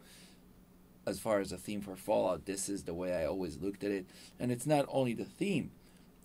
[1.06, 3.90] as far as a theme for fallout this is the way i always looked at
[3.90, 4.06] it
[4.40, 5.70] and it's not only the theme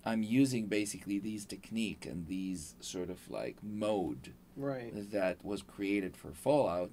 [0.04, 4.92] i'm using basically these technique and these sort of like mode Right.
[5.12, 6.92] that was created for fallout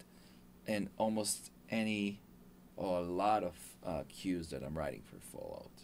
[0.67, 2.20] and almost any
[2.76, 5.77] or a lot of uh, cues that i'm writing for fallout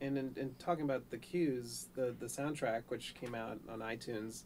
[0.00, 4.44] And in, in talking about the cues, the the soundtrack, which came out on iTunes,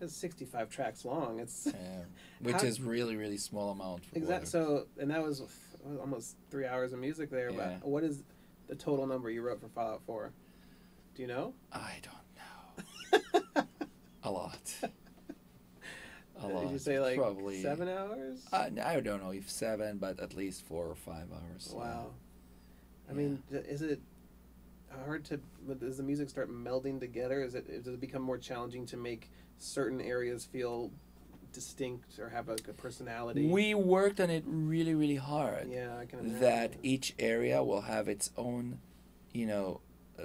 [0.00, 1.38] is sixty five tracks long.
[1.38, 1.72] It's um,
[2.40, 4.46] which How- is really really small amount Exactly.
[4.48, 5.42] So, and that was
[6.00, 7.50] almost three hours of music there.
[7.50, 7.76] Yeah.
[7.80, 8.24] But what is
[8.66, 10.32] the total number you wrote for Fallout Four?
[11.14, 11.54] Do you know?
[11.72, 12.14] i don't
[13.54, 13.62] know
[14.24, 14.58] a lot
[16.42, 18.40] a lot Did you say like probably seven hours?
[18.52, 22.06] I, I don't know if seven but at least four or five hours wow.
[23.08, 23.18] I Yeah.
[23.18, 24.00] mean, is it
[25.04, 25.40] hard to?
[25.78, 27.42] Does the music start melding together?
[27.42, 30.90] Is it does it become more challenging to make certain areas feel
[31.52, 33.48] distinct or have a, a personality?
[33.48, 36.40] we worked on it really really hard yeah, I can imagine.
[36.40, 38.78] that each area will have its own,
[39.32, 39.80] you know,
[40.18, 40.22] uh,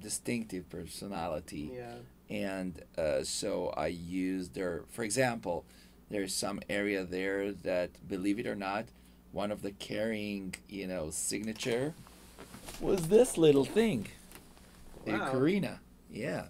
[0.00, 1.72] distinctive personality.
[1.74, 1.94] Yeah.
[2.30, 5.64] And uh, so I used there, for example,
[6.10, 8.86] there's some area there that, believe it or not,
[9.32, 11.94] one of the carrying, you know, signature
[12.80, 14.06] was this little thing,
[15.04, 15.32] the Wow.
[15.32, 15.78] ocarina.
[16.10, 16.46] Yeah.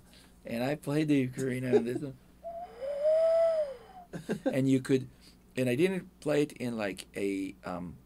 [0.46, 2.14] And I played the ocarina and this one.
[4.52, 5.08] and you could,
[5.56, 7.96] and I didn't play it in like a um,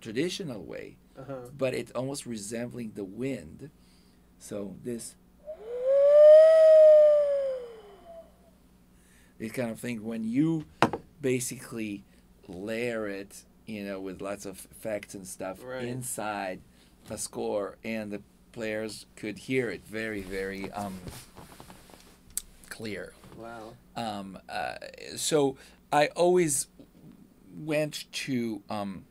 [0.00, 1.34] traditional way, Uh huh.
[1.56, 3.70] but it's almost resembling the wind.
[4.38, 5.14] So this
[9.38, 10.66] this kind of thing when you
[11.20, 12.04] basically
[12.48, 15.84] layer it, you know, with lots of effects and stuff Right.
[15.84, 16.60] inside
[17.10, 20.98] a score, and the players could hear it very, very um,
[22.68, 23.12] clear.
[23.36, 23.74] Wow.
[23.96, 24.74] Um, uh,
[25.16, 25.56] so
[25.92, 26.68] I always
[27.56, 29.04] went to um,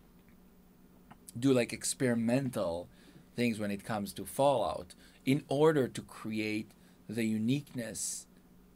[1.37, 2.87] do like experimental
[3.35, 6.71] things when it comes to Fallout in order to create
[7.07, 8.27] the uniqueness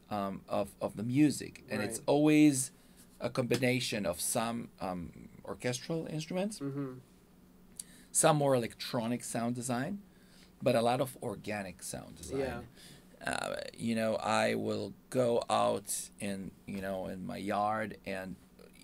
[0.09, 1.63] um, of, of the music.
[1.69, 2.71] And it's always
[3.19, 6.93] a combination of some um, orchestral instruments, Mm-hmm.
[8.13, 9.99] Some more electronic sound design,
[10.61, 12.61] but a lot of organic sound design Yeah.
[13.31, 18.35] uh, you know, I will go out in, you know, in my yard and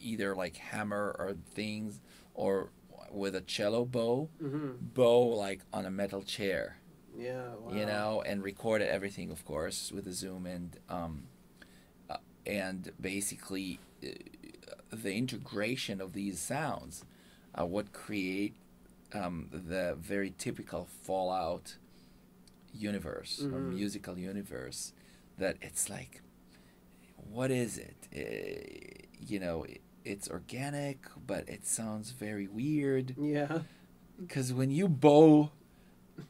[0.01, 2.01] either like hammer or things
[2.33, 2.69] or
[3.11, 4.71] with a cello bow, Mm-hmm.
[4.93, 6.77] bow like on a metal chair,
[7.17, 7.53] Yeah.
[7.55, 7.73] Wow.
[7.77, 11.23] you know, and recorded everything, of course, with a zoom and, um,
[12.09, 14.07] uh, and basically uh,
[14.91, 17.03] the integration of these sounds
[17.59, 18.55] uh, would create
[19.13, 21.77] um, the very typical Fallout
[22.73, 23.73] universe or Mhm.
[23.73, 24.93] musical universe
[25.37, 26.21] that it's like
[27.31, 33.61] what is it Eh, you know it, it's organic but it sounds very weird Yeah.
[34.19, 35.51] because when you bow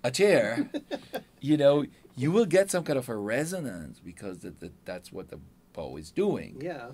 [0.03, 0.69] a chair
[1.41, 5.29] you know you will get some kind of a resonance because that, that that's what
[5.29, 5.39] the
[5.73, 6.91] bow is doing Yeah.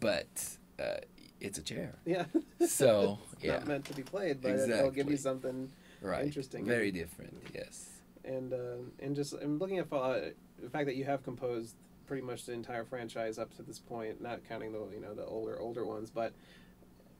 [0.00, 0.98] but uh,
[1.40, 2.24] it's a chair Yeah.
[2.66, 3.52] So, It's yeah.
[3.58, 5.70] Not meant to be played, but it'll give you something.
[6.02, 6.64] right Interesting.
[6.64, 7.90] very different yes
[8.24, 10.22] And uh, and just I'm looking at Fallout,
[10.62, 11.74] the fact that you have composed
[12.06, 15.24] pretty much the entire franchise up to this point, not counting the you know the
[15.24, 16.32] older older ones, but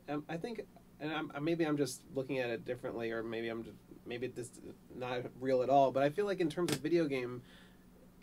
[0.09, 0.63] um, I think,
[1.01, 3.77] and I'm, uh, maybe I'm just looking at it differently, or maybe I'm just
[4.07, 4.51] maybe this
[4.97, 5.93] not real at all.
[5.93, 7.43] But I feel like in terms of video game,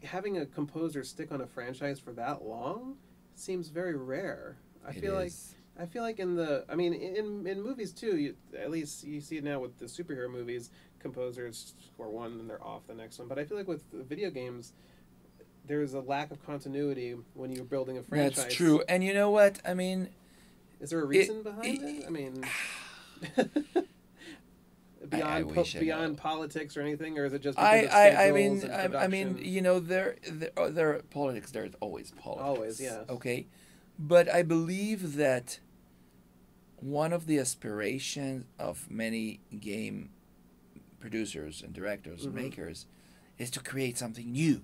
[0.03, 2.97] having a composer stick on a franchise for that long
[3.36, 4.58] seems very rare.
[4.86, 5.54] I It feel like is.
[5.79, 8.17] I feel like in the, I mean, in in movies too.
[8.17, 10.69] You, at least you see it now with the superhero movies.
[10.99, 13.27] Composers score one and they're off the next one.
[13.27, 14.73] But I feel like with the video games,
[15.67, 18.43] there's a lack of continuity when you're building a franchise.
[18.43, 18.83] That's true.
[18.89, 19.59] And you know what?
[19.65, 20.09] I mean,
[20.79, 22.05] Is there a reason behind it?
[22.07, 22.43] I mean,
[25.09, 26.21] beyond po- wish I beyond know.
[26.21, 29.61] politics or anything, or is it just I, I, I mean, I, I mean, you
[29.61, 31.51] know, there, there, oh, there are politics.
[31.51, 32.45] There's always politics.
[32.45, 33.09] Always, yes.
[33.09, 33.47] Okay,
[33.97, 35.60] but I believe that
[36.77, 40.10] one of the aspirations of many game
[40.99, 42.43] producers and directors and Mhm.
[42.43, 42.86] makers
[43.38, 44.62] is to create something new,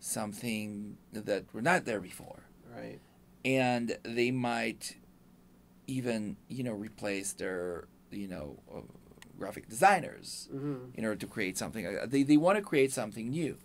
[0.00, 2.42] something that were not there before.
[2.74, 3.00] right?
[3.44, 4.96] and they might
[5.86, 8.80] even you know replace their you know uh,
[9.38, 11.86] graphic designers hmm in order to create something.
[11.86, 13.56] uh, They they want to create something new.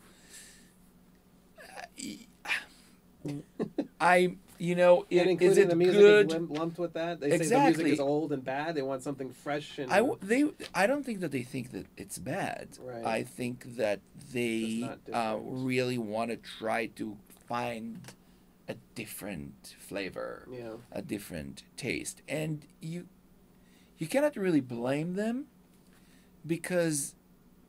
[4.02, 6.34] I you know and it, including is it the music good?
[6.34, 7.20] is lumped with that.
[7.20, 8.76] They say the music is old and bad.
[8.76, 12.18] They want something fresh and I they I don't think that they think that it's
[12.18, 12.70] bad.
[12.82, 13.06] Right.
[13.06, 14.02] I think that
[14.34, 18.02] they uh, really want to try to find
[18.68, 23.08] a different flavor, yeah, a different taste, and you
[23.98, 25.46] you cannot really blame them
[26.46, 27.16] because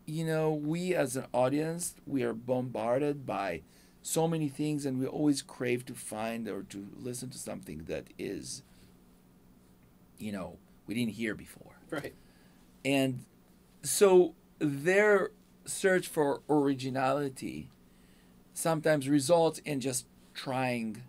[0.06, 3.62] you know we as an audience we are bombarded by
[4.02, 8.08] so many things and we always crave to find or to listen to something that
[8.18, 8.62] is
[10.18, 12.14] you know we didn't hear before right.
[12.84, 13.24] and
[13.82, 15.30] so their
[15.64, 17.70] search for originality
[18.54, 21.02] sometimes results in just trying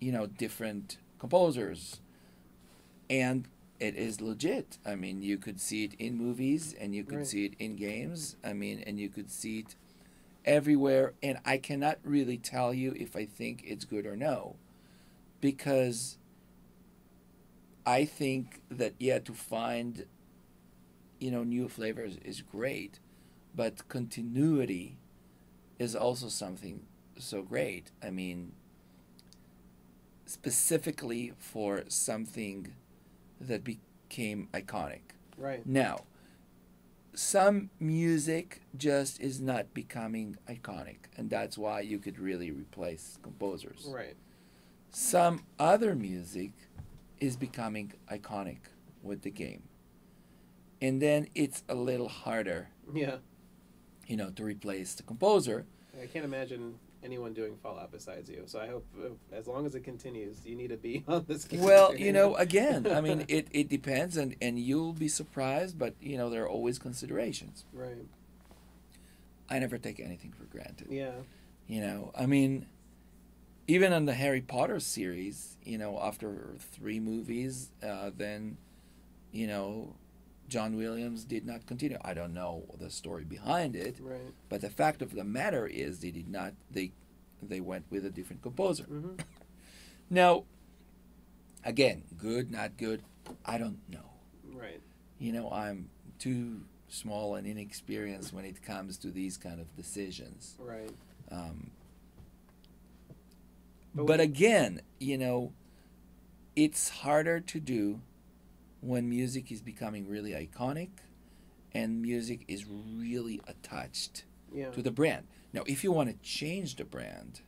[0.00, 2.00] you know different composers
[3.10, 3.48] and
[3.80, 7.26] it is legit i mean you could see it in movies and you could Right.
[7.26, 9.74] see it in games i mean and you could see it
[10.44, 14.56] everywhere and i cannot really tell you if i think it's good or no.
[15.40, 16.18] Because
[17.84, 20.06] i think that yeah to find
[21.18, 22.98] you know new flavors is great
[23.54, 24.96] but continuity
[25.78, 26.82] is also something
[27.18, 27.90] so great.
[28.02, 28.52] I mean
[30.26, 32.72] specifically for something
[33.40, 35.00] that became iconic.
[35.36, 35.66] Right.
[35.66, 36.04] now
[37.14, 43.86] some music just is not becoming iconic and that's why you could really replace composers
[43.88, 44.16] Right.
[44.90, 46.52] some other music
[47.20, 48.58] is becoming iconic
[49.02, 49.62] with the game
[50.80, 53.16] and then it's a little harder Yeah.
[54.06, 55.66] you know to replace the composer
[56.02, 58.42] I can't imagine anyone doing Fallout besides you.
[58.46, 61.44] So I hope, uh, as long as it continues, you need to be on this
[61.44, 61.60] game.
[61.60, 65.94] well you know again i mean it, it depends and and you'll be surprised but
[66.00, 68.06] you know there are always considerations right.
[69.50, 71.12] i never take anything for granted Yeah.
[71.66, 72.66] you know i mean
[73.66, 78.56] even on the harry potter series you know after three movies uh, then
[79.32, 79.94] you know
[80.54, 84.32] john williams did not continue i don't know the story behind it Right.
[84.50, 86.92] but the fact of the matter is they did not they
[87.52, 89.14] they went with a different composer hmm
[90.22, 90.44] now
[91.64, 93.00] again good not good
[93.46, 94.08] i don't know
[94.62, 94.80] Right.
[95.18, 95.88] you know i'm
[96.18, 100.90] too small and inexperienced when it comes to these kind of decisions Right.
[101.30, 101.70] um,
[103.94, 105.52] But but we- again you know
[106.54, 108.00] it's harder to do
[108.82, 110.90] when music is becoming really iconic
[111.72, 114.70] and music is really attached Yeah.
[114.72, 117.40] to the brand now if you want to change the brand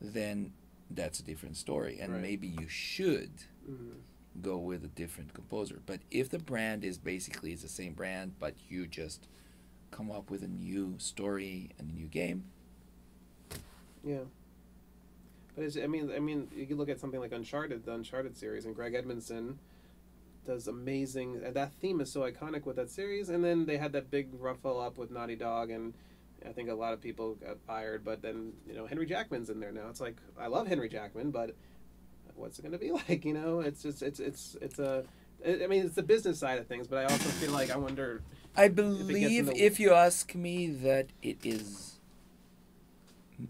[0.00, 0.52] then
[0.90, 2.22] that's a different story and Right.
[2.22, 3.30] maybe you should
[3.68, 4.00] Mhm.
[4.40, 5.82] go with a different composer.
[5.84, 9.26] But if the brand is basically it's the same brand, but you just
[9.90, 12.44] come up with a new story and a new game,
[14.04, 14.24] Yeah.
[15.56, 18.74] But I mean, I mean, you look at something like Uncharted, the Uncharted series, and
[18.76, 19.58] Greg Edmonson
[20.48, 21.40] does amazing.
[21.44, 24.28] and That theme is so iconic with that series, and then they had that big
[24.32, 25.92] ruffle up with Naughty Dog, and
[26.44, 28.02] I think a lot of people got fired.
[28.04, 29.88] But then you know Henry Jackman's in there now.
[29.90, 31.54] It's like I love Henry Jackman, but
[32.34, 33.24] what's it going to be like?
[33.24, 35.04] You know, it's just it's it's it's a.
[35.46, 38.22] I mean, it's the business side of things, but I also feel like I wonder.
[38.56, 42.00] I believe in the- if you ask me that it is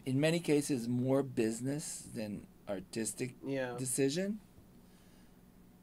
[0.04, 3.74] in many cases more business than artistic Yeah.
[3.78, 4.40] decision.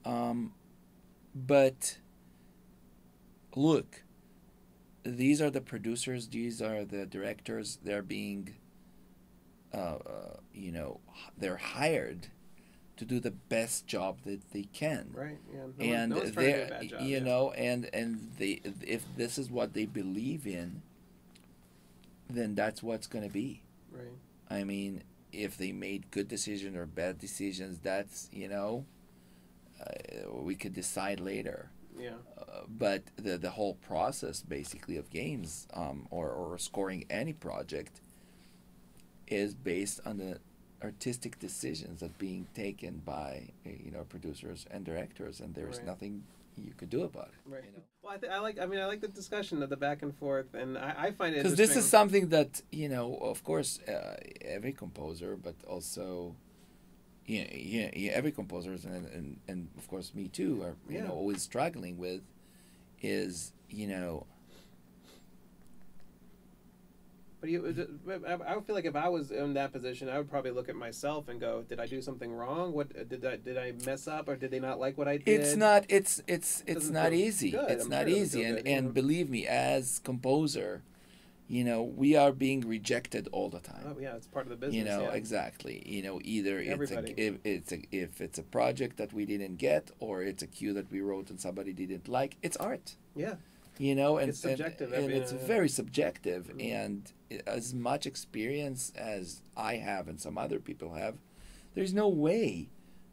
[0.05, 0.53] Um,
[1.35, 1.97] but
[3.55, 4.03] look,
[5.03, 7.77] these are the producers, these are the directors.
[7.83, 8.55] They're being,
[9.73, 10.99] uh, uh, you know,
[11.37, 12.27] they're hired
[12.97, 15.11] to do the best job that they can.
[15.13, 15.37] Right.
[15.53, 15.59] Yeah.
[15.59, 17.23] No one- and no one's trying to do a they're, job, you yeah.
[17.23, 20.81] know, and and they if this is what they believe in,
[22.29, 23.61] then that's what's going to be.
[23.91, 24.07] Right.
[24.49, 28.85] I mean, if they made good decisions or bad decisions, that's you know,
[30.31, 31.69] we could decide later.
[31.97, 32.09] Yeah.
[32.37, 38.01] Uh, but the the whole process, basically, of games um, or or scoring any project,
[39.27, 40.39] is based on the
[40.83, 45.85] artistic decisions that being taken by uh, you know producers and directors, and there's Right.
[45.87, 46.23] nothing
[46.57, 47.49] you could do about it.
[47.49, 47.63] Right.
[47.65, 47.83] You know?
[48.01, 48.59] Well, I, th- I like.
[48.59, 51.33] I mean, I like the discussion of the back and forth, and I, I find
[51.35, 56.35] it because this is something that you know of course uh, every composer but also
[57.25, 61.03] yeah, yeah, yeah every composer and, and and of course me too are you Yeah.
[61.05, 62.21] know always struggling with
[63.01, 64.25] is you know
[67.41, 67.87] But you,
[68.27, 70.75] I would feel like if I was in that position, I would probably look at
[70.75, 72.73] myself and go, "Did I do something wrong?
[72.73, 75.41] What did I did I mess up, or did they not like what I did?"
[75.41, 75.85] It's not.
[75.87, 77.51] It's it's it's Doesn't easy.
[77.51, 77.69] good.
[77.69, 80.81] It's I'm not sure easy, and good, and believe me, as composer,
[81.47, 83.85] you know, we are being rejected all the time.
[83.85, 84.75] Oh yeah, it's part of the business.
[84.75, 85.13] you know yeah.
[85.13, 85.83] exactly.
[85.85, 89.57] You know, either it's a, if it's a if it's a project that we didn't
[89.57, 92.37] get, or it's a cue that we wrote and somebody didn't like.
[92.41, 92.95] It's art.
[93.15, 93.35] Yeah,
[93.77, 96.47] You know, and It's subjective, and, and it's very subjective.
[96.47, 96.73] Mhm.
[96.73, 97.13] And
[97.45, 101.15] as much experience as I have and some other people have,
[101.75, 102.69] there's no way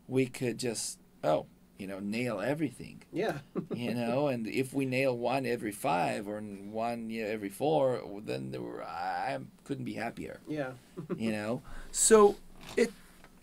[0.09, 1.47] we could just oh
[1.83, 3.39] you know nail everything yeah,
[3.75, 8.01] you know and if we nail one every five or one you know, every four
[8.25, 10.71] then there were, i couldn't be happier yeah,
[11.25, 11.61] you know
[11.91, 12.37] so
[12.77, 12.93] it,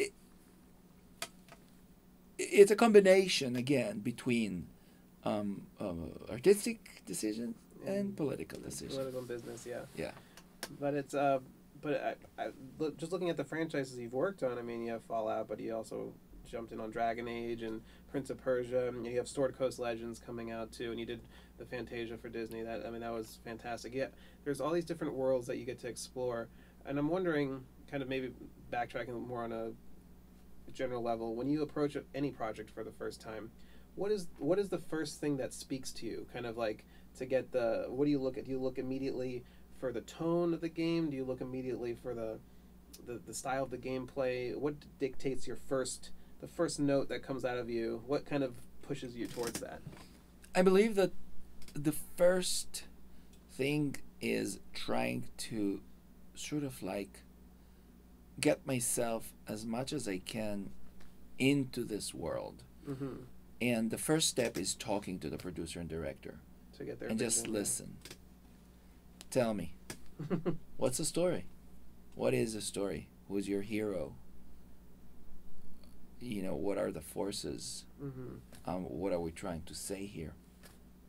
[0.04, 0.12] it
[2.38, 4.68] it's a combination again between
[5.26, 6.00] um, um,
[6.32, 8.16] artistic decisions and Mhm.
[8.16, 9.66] political decisions political business.
[9.66, 10.12] Yeah, yeah
[10.80, 11.40] but it's uh,
[11.82, 12.46] but I, I
[12.80, 14.58] look, just looking at the franchises you've worked on.
[14.58, 16.14] I mean, you have Fallout, but you also
[16.46, 17.82] jumped in on Dragon Age and
[18.12, 18.88] Prince of Persia.
[18.88, 21.22] And you have Sword Coast Legends coming out too, and you did
[21.57, 22.64] the Fantasia for Disney.
[22.64, 23.93] That I mean, that was fantastic.
[23.93, 24.07] Yeah,
[24.43, 26.47] there's all these different worlds that you get to explore,
[26.86, 28.32] and I'm wondering, kind of maybe
[28.72, 29.72] backtracking more on a
[30.74, 33.51] general level, when you approach any project for the first time,
[33.95, 36.26] what is what is the first thing that speaks to you?
[36.32, 36.86] Kind of like
[37.18, 38.45] to get the what do you look at?
[38.45, 39.43] Do you look immediately
[39.80, 41.10] for the tone of the game?
[41.10, 42.39] Do you look immediately for the
[43.05, 44.55] the, the style of the gameplay?
[44.55, 48.02] What dictates your first the first note that comes out of you?
[48.08, 49.82] What kind of pushes you towards that?
[50.56, 51.12] I believe that
[51.74, 52.84] the first
[53.52, 55.82] thing is trying to
[56.36, 57.22] sort of like
[58.40, 60.72] get myself as much as I can
[61.38, 62.64] into this world.
[62.90, 63.24] Mm-hmm.
[63.62, 66.36] And the first step is talking to the producer and director
[66.78, 67.98] To get there and just listen.
[69.30, 69.74] Tell me,
[70.78, 71.46] what's the story?
[72.16, 73.10] What is the story?
[73.28, 74.16] Who's your hero?
[76.20, 77.86] You know, what are the forces?
[78.04, 78.36] mm-hmm.
[78.66, 80.34] um, what are we trying to say here?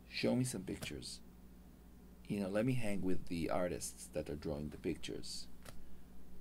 [0.09, 1.19] Show me some pictures.
[2.27, 5.47] You know, let me hang with the artists that are drawing the pictures.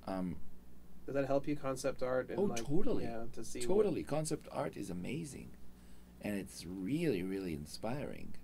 [0.07, 0.37] Um,
[1.07, 2.31] Does that help you concept art?
[2.31, 3.05] And Oh, like, totally.
[3.05, 5.51] Yeah, to see totally, concept art is amazing,
[6.21, 8.35] and it's really, really inspiring.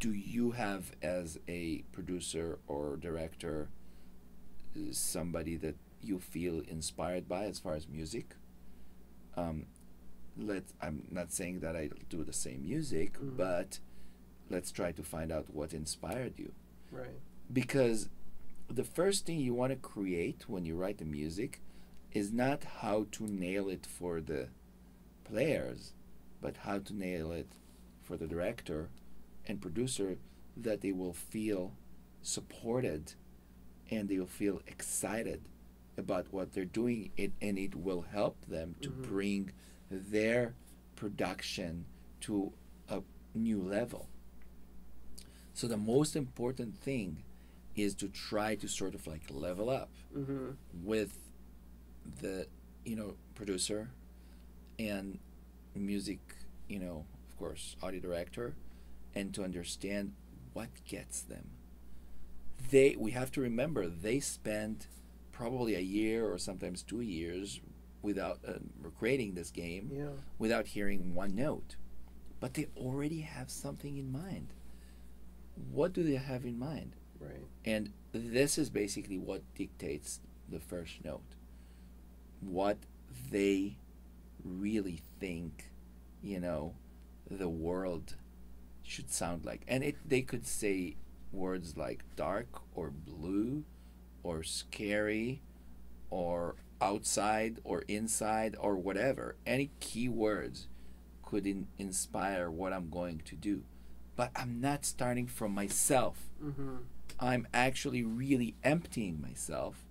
[0.00, 3.68] Do you have, as a producer or director,
[4.90, 8.34] somebody that you feel inspired by as far as music?
[9.36, 9.66] Um,
[10.36, 13.36] let I'm not saying that I do the same music, Mhm.
[13.36, 13.80] but
[14.50, 16.52] let's try to find out what inspired you
[16.90, 17.20] right.
[17.52, 18.08] because
[18.68, 21.60] the first thing you want to create when you write the music
[22.12, 24.48] is not how to nail it for the
[25.24, 25.94] players,
[26.40, 27.48] but how to nail it
[28.02, 28.88] for the director
[29.46, 30.16] and producer
[30.56, 31.72] that they will feel
[32.22, 33.14] supported
[33.90, 35.42] and they will feel excited
[35.96, 39.02] about what they're doing it and it will help them to Mhm.
[39.02, 39.52] bring
[39.90, 40.54] their
[40.96, 41.84] production
[42.20, 42.52] to
[42.88, 43.02] a
[43.34, 44.08] new level.
[45.54, 47.22] So the most important thing
[47.76, 50.50] is to try to sort of like level up Mm-hmm.
[50.84, 51.18] with
[52.20, 52.46] the
[52.84, 53.90] you know producer
[54.78, 55.18] and
[55.74, 56.18] music
[56.68, 58.54] you know of course audio director
[59.14, 60.12] and to understand
[60.52, 61.50] what gets them
[62.70, 64.86] they we have to remember they spent
[65.32, 67.60] probably a year or sometimes two years
[68.02, 68.54] without uh,
[68.98, 70.08] creating this game Yeah.
[70.38, 71.76] without hearing one note
[72.40, 74.48] but they already have something in mind
[75.70, 77.46] what do they have in mind Right.
[77.64, 81.22] and this is basically what dictates the first note.
[82.40, 82.78] What
[83.30, 83.76] they
[84.44, 85.70] really think,
[86.22, 86.74] you know,
[87.30, 88.16] the world
[88.82, 89.62] should sound like.
[89.68, 90.96] And it they could say
[91.32, 93.64] words like dark or blue
[94.22, 95.42] or scary
[96.10, 99.36] or outside or inside or whatever.
[99.46, 100.68] Any key words
[101.22, 103.62] could in- inspire what I'm going to do.
[104.16, 106.30] But I'm not starting from myself.
[106.42, 106.76] Mm-hmm.
[107.18, 109.84] I'm actually really emptying myself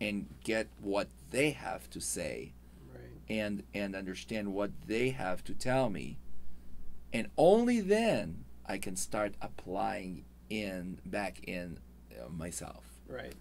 [0.00, 2.52] and get what they have to say
[2.92, 3.02] Right.
[3.28, 6.16] and and understand what they have to tell me
[7.12, 11.78] and only then I can start applying in back in
[12.18, 13.34] uh, myself Right.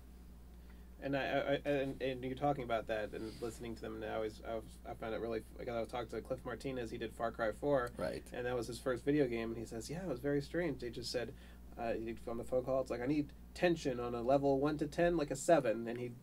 [1.02, 1.20] And I,
[1.66, 4.64] I, and, and you're talking about that and listening to them now is I, was,
[4.90, 7.52] I find it really like I was talking to Cliff Martinez he did Far Cry
[7.54, 8.24] 4 right.
[8.34, 10.80] And that was his first video game and he says yeah it was very strange.
[10.82, 11.34] They just said
[11.80, 11.94] uh,
[12.28, 15.16] on the phone call it's like I need tension on a level 1 to 10
[15.16, 16.16] like a 7 and he'd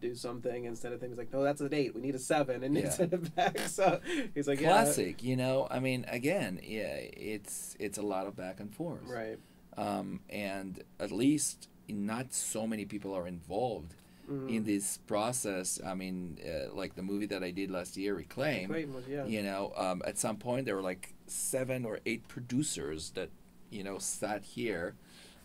[0.00, 2.74] do something instead of things like no that's an 8 we need a 7 and
[2.74, 2.96] Yeah.
[2.96, 3.58] he'd it back.
[3.68, 4.00] So
[4.34, 5.68] he's like classic you know?
[5.70, 9.06] I mean again yeah it's it's a lot of back and forth.
[9.06, 9.38] Right.
[9.76, 13.94] Um, and at least not so many people are involved
[14.30, 14.48] Mhm.
[14.56, 15.80] in this process.
[15.84, 18.68] I mean, uh, like the movie that I did last year, Reclaim.
[18.68, 19.24] Clayton was yeah.
[19.26, 23.30] You know, um, at some point there were like seven or eight producers that,
[23.70, 24.94] you know, sat here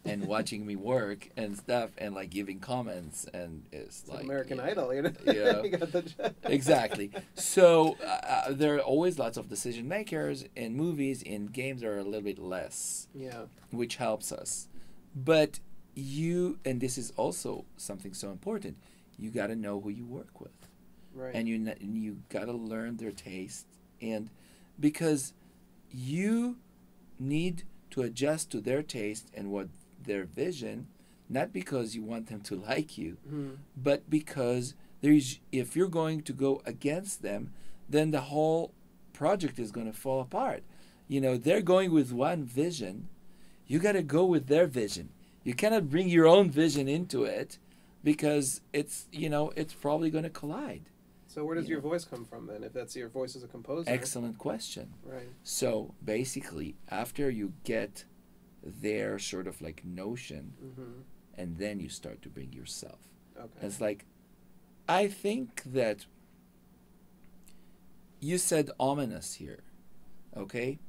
[0.05, 4.59] and watching me work and stuff and like giving comments and it's, It's like American.
[4.59, 5.11] Idol, you know.
[5.25, 5.63] Yeah.
[5.63, 5.78] You
[6.43, 7.11] exactly.
[7.36, 11.21] So uh, there are always lots of decision makers in movies.
[11.23, 13.45] In games, there are a little bit less, yeah.
[13.71, 14.67] which helps us.
[15.15, 15.59] But
[15.97, 18.77] you, and this is also something so important.
[19.17, 20.51] You got to know who you work with,
[21.13, 21.33] Right.
[21.33, 23.65] and you kn- you got to learn their taste,
[24.01, 24.29] and
[24.79, 25.33] because
[25.91, 26.57] you
[27.19, 29.69] need to adjust to their taste and what
[30.03, 30.87] their vision,
[31.29, 33.57] not because you want them to like you, Mhm.
[33.75, 37.51] but because there's if you're going to go against them,
[37.89, 38.71] then the whole
[39.13, 40.61] project is going to fall apart.
[41.07, 43.07] You know, they're going with one vision.
[43.65, 45.09] You got to go with their vision.
[45.47, 47.57] You cannot bring your own vision into it
[48.03, 50.89] because it's, you know, it's probably going to collide.
[51.27, 51.91] So where does you your know.
[51.91, 52.65] voice come from then?
[52.65, 53.89] If that's your voice as a composer.
[53.89, 54.93] Excellent question.
[55.05, 55.29] Right.
[55.43, 58.03] So, basically, after you get
[58.61, 61.01] their sort of like notion Mm-hmm.
[61.35, 62.99] and then you start to bring yourself.
[63.39, 63.65] Okay.
[63.67, 64.03] It's like,
[64.89, 66.07] I think that
[68.19, 69.63] you said ominous here,
[70.35, 70.79] okay?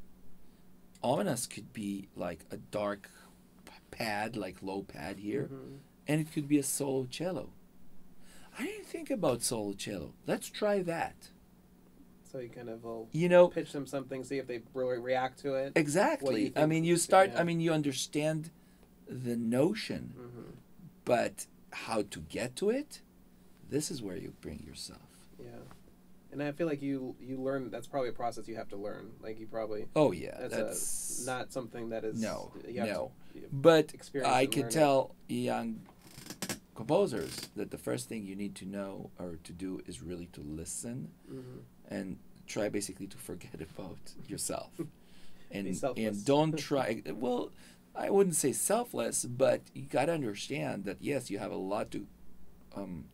[1.00, 3.08] Ominous could be like a dark
[3.90, 5.78] pad, like low pad here, Mhm.
[6.06, 7.50] and it could be a solo cello.
[8.58, 10.14] I didn't think about solo cello.
[10.26, 11.30] Let's try that.
[12.30, 15.38] So you kind of will You know, pitch them something, see if they really react
[15.40, 15.72] to it.
[15.76, 16.52] exactly.
[16.56, 17.40] I mean, you start, yeah.
[17.40, 18.50] I mean, you understand
[19.08, 20.50] the notion, Mm-hmm.
[21.04, 23.00] but how to get to it,
[23.70, 25.00] this is where you bring yourself.
[25.42, 25.46] Yeah.
[26.30, 27.70] And I feel like you you learn.
[27.70, 29.12] That's probably a process you have to learn.
[29.22, 30.36] Like you probably Oh, yeah.
[30.38, 33.12] that's, That's, a, not something that is No, no.
[33.27, 33.92] To, But
[34.24, 35.80] I could tell young
[36.74, 40.40] composers that the first thing you need to know or to do is really to
[40.40, 41.62] listen Mhm.
[41.90, 44.70] and try basically to forget about yourself.
[45.50, 45.66] and
[45.96, 47.50] and don't try well,
[47.94, 51.90] I wouldn't say selfless, but you got to understand that yes, you have a lot
[51.90, 52.06] to
[52.76, 53.06] um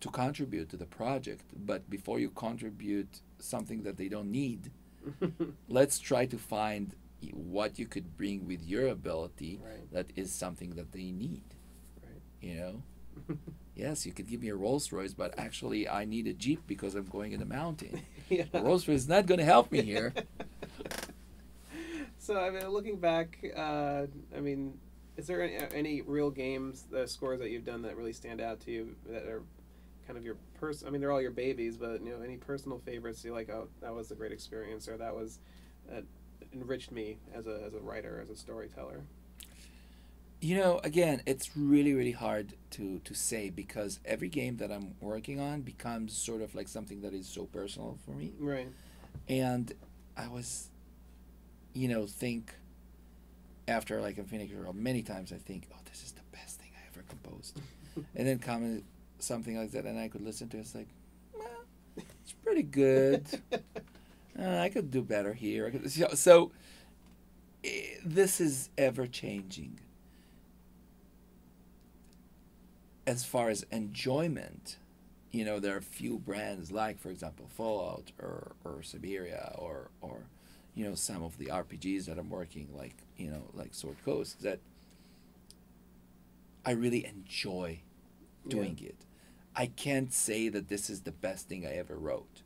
[0.00, 4.70] to contribute to the project, but before you contribute something that they don't need,
[5.68, 6.94] let's try to find
[7.32, 9.92] what you could bring with your ability right.
[9.92, 11.42] that is something that they need
[12.02, 12.22] Right.
[12.40, 12.82] you know
[13.74, 16.94] yes you could give me a rolls royce but actually i need a jeep because
[16.94, 18.44] i'm going in the mountain yeah.
[18.52, 20.12] a rolls royce is not going to help me here
[22.18, 24.02] so I mean, looking back, uh,
[24.36, 24.78] I mean,
[25.16, 28.60] is there any, any real games, the scores that you've done that really stand out
[28.60, 29.42] to you that are
[30.06, 30.86] kind of your person?
[30.86, 33.68] I mean, they're all your babies, but you know, any personal favorites you're like, oh,
[33.80, 35.38] that was a great experience, or that was
[35.88, 36.04] that
[36.52, 39.00] enriched me as a as a writer, as a storyteller.
[40.40, 44.94] you know again it's really really hard to to say because every game that i'm
[45.00, 48.68] working on becomes sort of like something that is so personal for me Right.
[49.28, 49.72] and
[50.16, 50.68] i was
[51.74, 52.54] you know think
[53.66, 56.82] after like i'm finished many times i think oh this is the best thing i
[56.92, 57.58] ever composed
[58.14, 58.84] and then comment
[59.18, 60.88] something like that and i could listen to it it's like
[61.36, 61.64] well
[61.96, 63.26] it's pretty good
[64.40, 65.72] uh, i could do better here.
[66.14, 66.52] So,
[67.64, 69.80] eh, this is ever changing.
[73.06, 74.76] As far as enjoyment
[75.30, 80.22] you know there are few brands like for example fallout or, or Syberia or or
[80.74, 84.42] you know some of the rpgs that i'm working like you know like sword coast
[84.42, 84.60] that
[86.64, 87.80] i really enjoy
[88.48, 88.96] doing it.
[89.54, 92.42] I can't say that this is the best thing i ever wrote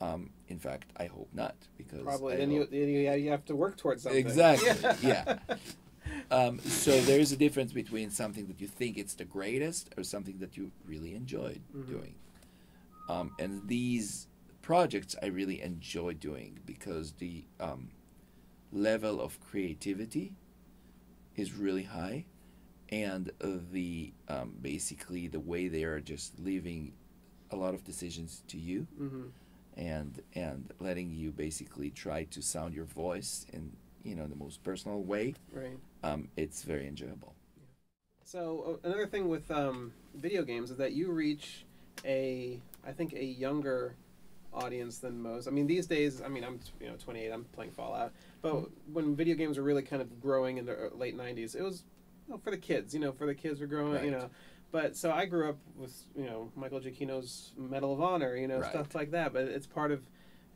[0.00, 2.34] um, in fact i hope not because Probably.
[2.34, 4.18] I Then you, then you have to work towards something.
[4.18, 4.76] Exactly,
[5.08, 5.38] yeah.
[6.30, 10.02] um, so there is a difference between something that you think it's the greatest or
[10.02, 11.88] something that you really enjoyed Mhm.
[11.88, 12.14] doing.
[13.08, 14.28] Um, and these
[14.62, 17.90] projects I really enjoy doing because the um,
[18.72, 20.34] level of creativity
[21.36, 22.24] is really high,
[22.90, 26.92] and the um, basically the way they are just leaving
[27.50, 29.26] a lot of decisions to you hmm
[29.80, 33.72] and and letting you basically try to sound your voice in
[34.04, 35.78] you know the most personal way Right.
[36.04, 37.34] um, it's very enjoyable
[38.24, 41.64] So uh, another thing with um, video games is that you reach
[42.04, 43.94] a, I think, a younger
[44.52, 45.48] audience than most.
[45.48, 48.12] I mean, these days, I mean, I'm you know 28, I'm playing Fallout,
[48.42, 51.62] but when video games were really kind of growing in the uh, late 90s, it
[51.62, 51.84] was
[52.28, 52.94] you know, for the kids.
[52.94, 54.04] You know, for the kids were growing.
[54.04, 54.30] You know,
[54.72, 58.36] but so I grew up with you know Michael Giacchino's Medal of Honor.
[58.36, 58.70] You know, Right.
[58.70, 59.32] stuff like that.
[59.32, 60.00] But it's part of.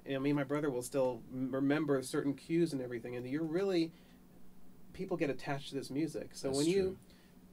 [0.07, 3.43] You know, me and my brother will still remember certain cues and everything, and you're
[3.43, 3.91] really
[4.93, 6.31] people get attached to this music.
[6.35, 6.99] So That's when you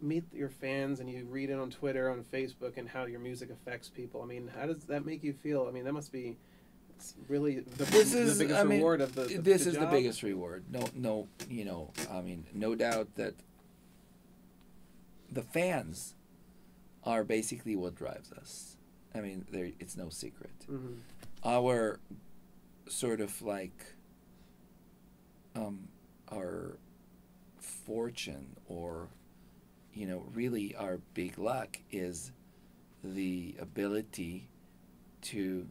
[0.02, 3.50] meet your fans and you read it on Twitter, on Facebook, and how your music
[3.52, 4.22] affects people.
[4.22, 5.66] I mean, how does that make you feel?
[5.70, 6.36] I mean, that must be
[7.30, 9.22] really the, This the is- biggest I mean, reward of the.
[9.24, 10.66] the this the is the biggest reward.
[10.70, 13.36] No, no, you know, I mean, no doubt that
[15.32, 16.16] the fans
[17.04, 18.78] are basically what drives us.
[19.14, 20.54] I mean, there it's no secret.
[20.70, 21.00] Mhm.
[21.44, 22.00] Our
[22.88, 23.96] sort of like
[25.56, 25.88] um,
[26.32, 26.78] our
[27.58, 29.08] fortune or
[29.94, 32.32] you know really our big luck is
[33.04, 34.48] the ability
[35.22, 35.68] to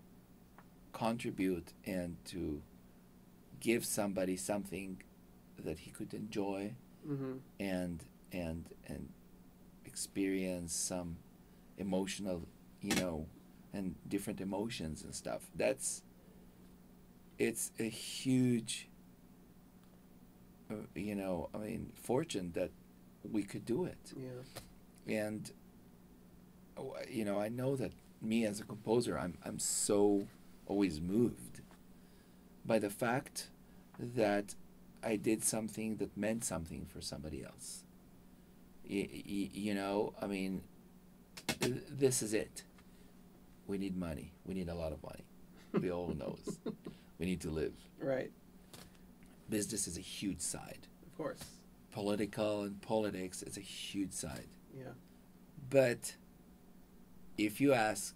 [0.92, 2.60] contribute and to
[3.60, 5.00] give somebody something
[5.58, 6.74] that he could enjoy
[7.06, 7.40] Mhm.
[7.58, 9.08] and and and
[10.00, 11.16] experience some
[11.78, 12.38] emotional
[12.82, 13.26] you know
[13.72, 15.42] and different emotions and stuff.
[15.54, 16.02] That's
[17.38, 18.88] it's a huge
[20.70, 22.70] uh, you know i mean fortune that
[23.30, 24.12] we could do it.
[24.16, 25.18] Yeah.
[25.26, 25.50] and
[26.76, 30.26] oh, you know i know that me as a composer i'm i'm so
[30.66, 31.60] always moved
[32.64, 33.48] by the fact
[33.98, 34.54] that
[35.02, 37.84] i did something that meant something for somebody else
[38.90, 40.62] y- y- you know i mean
[41.60, 42.62] th- this is it
[43.66, 45.24] we need money we need a lot of money
[45.80, 46.58] we all know knows
[47.18, 48.32] we need to live Right.
[49.48, 51.38] business is a huge side Of course.
[51.92, 54.94] political and politics is a huge side Yeah.
[55.70, 56.16] But
[57.38, 58.14] if you ask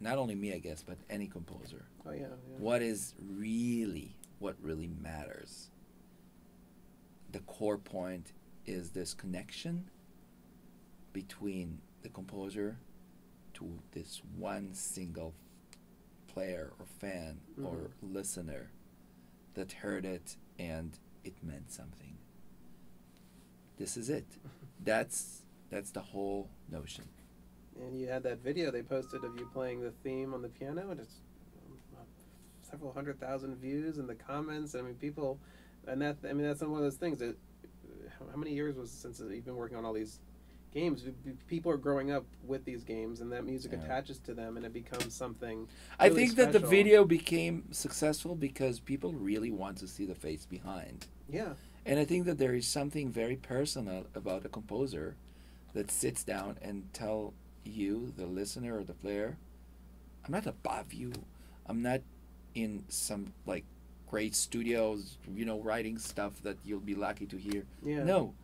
[0.00, 2.20] not only me, I guess, but any composer, Oh yeah.
[2.20, 2.58] yeah.
[2.58, 5.70] what is really what really matters?
[7.32, 8.32] The core point
[8.66, 9.90] is this connection
[11.14, 12.76] between the composer
[13.54, 15.32] to this one single
[16.28, 18.72] player or fan or listener
[19.54, 22.18] that heard it and it meant something.
[23.78, 24.26] This is it.
[24.84, 25.40] That's
[25.70, 27.04] that's the whole notion.
[27.80, 30.90] And you had that video they posted of you playing the theme on the piano,
[30.90, 31.20] and it's
[31.66, 32.06] um,
[32.62, 34.74] several hundred thousand views in the comments.
[34.74, 35.40] I mean, people,
[35.88, 37.36] and that I mean that's one of those things that.
[38.18, 40.20] How, how many years was it since you've been working on all these
[40.74, 41.04] games?
[41.46, 43.82] People are growing up with these games, and that music Yeah.
[43.82, 45.68] attaches to them, and it becomes something.
[45.98, 50.14] I really think that the video became successful because people really want to see the
[50.14, 51.06] face behind.
[51.28, 51.54] Yeah.
[51.86, 55.16] And I think that there is something very personal about a composer
[55.72, 57.32] that sits down and tell
[57.64, 59.38] you, the listener or the player,
[60.24, 61.12] I'm not above you.
[61.66, 62.00] I'm not
[62.54, 63.64] in some like
[64.08, 67.64] great studios, you know, writing stuff that you'll be lucky to hear.
[67.82, 68.04] Yeah.
[68.04, 68.34] No.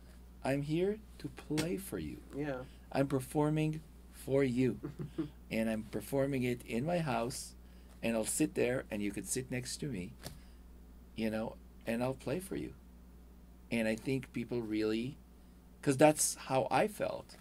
[0.43, 2.17] I'm here to play for you.
[2.35, 2.61] Yeah.
[2.91, 3.81] I'm performing
[4.13, 4.79] for you.
[5.51, 7.55] and I'm performing it in my house,
[8.01, 10.13] and I'll sit there, and you could sit next to me,
[11.15, 12.73] you know, and I'll play for you.
[13.71, 15.17] And I think people really,
[15.79, 17.35] because that's how I felt.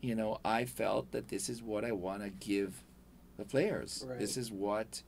[0.00, 2.82] You know, I felt that this is what I want to give
[3.38, 4.04] the players.
[4.08, 4.18] Right.
[4.18, 5.02] This is what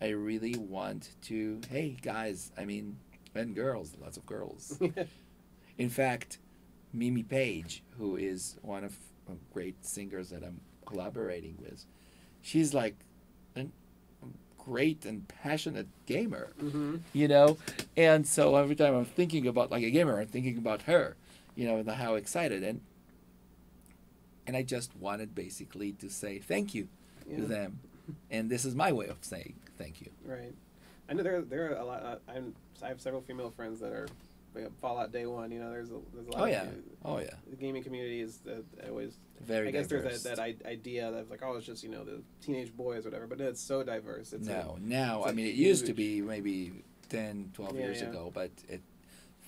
[0.00, 1.60] I really want to.
[1.70, 2.96] Hey, guys, I mean,
[3.34, 4.80] and girls, lots of girls.
[5.78, 6.38] In fact,
[6.92, 8.96] Mimi Page, who is one of
[9.52, 11.84] great singers that I'm collaborating with,
[12.42, 12.96] she's like
[13.56, 13.66] a
[14.58, 17.56] great and passionate gamer, hmm you know.
[17.96, 21.16] And so every time I'm thinking about like a gamer, I'm thinking about her,
[21.54, 22.80] you know, and how excited and
[24.46, 26.88] and I just wanted basically to say thank you
[27.28, 27.36] Yeah.
[27.36, 27.78] to them,
[28.30, 30.10] and this is my way of saying thank you.
[30.24, 30.54] Right.
[31.08, 32.02] I know there there are a lot.
[32.02, 34.08] Uh, I'm I have several female friends that are
[34.80, 35.50] Fallout Day One.
[35.50, 36.40] You know, there's a there's a lot.
[36.40, 36.64] Oh of, yeah,
[37.04, 39.18] oh yeah, The gaming community is uh, always.
[39.40, 39.68] very.
[39.68, 40.22] I guess diverse.
[40.22, 43.10] there's that, that idea that like oh it's just you know the teenage boys or
[43.10, 44.32] whatever, but it's so diverse.
[44.32, 46.72] It's no, now it's I mean it used to be maybe
[47.08, 48.08] 10, 12 Yeah, years yeah.
[48.08, 48.80] ago, but it,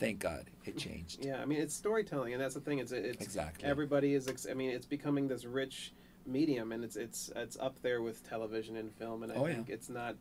[0.00, 1.24] thank God, it changed.
[1.24, 2.78] yeah, I mean it's storytelling, and that's the thing.
[2.78, 3.68] It's it's Exactly.
[3.68, 4.28] everybody is.
[4.28, 5.92] Ex- I mean, it's becoming this rich
[6.26, 9.54] medium, and it's it's it's up there with television and film, and I Oh, yeah.
[9.54, 10.16] think it's not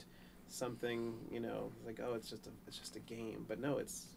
[0.47, 4.07] something you know like oh it's just a it's just a game, but no, it's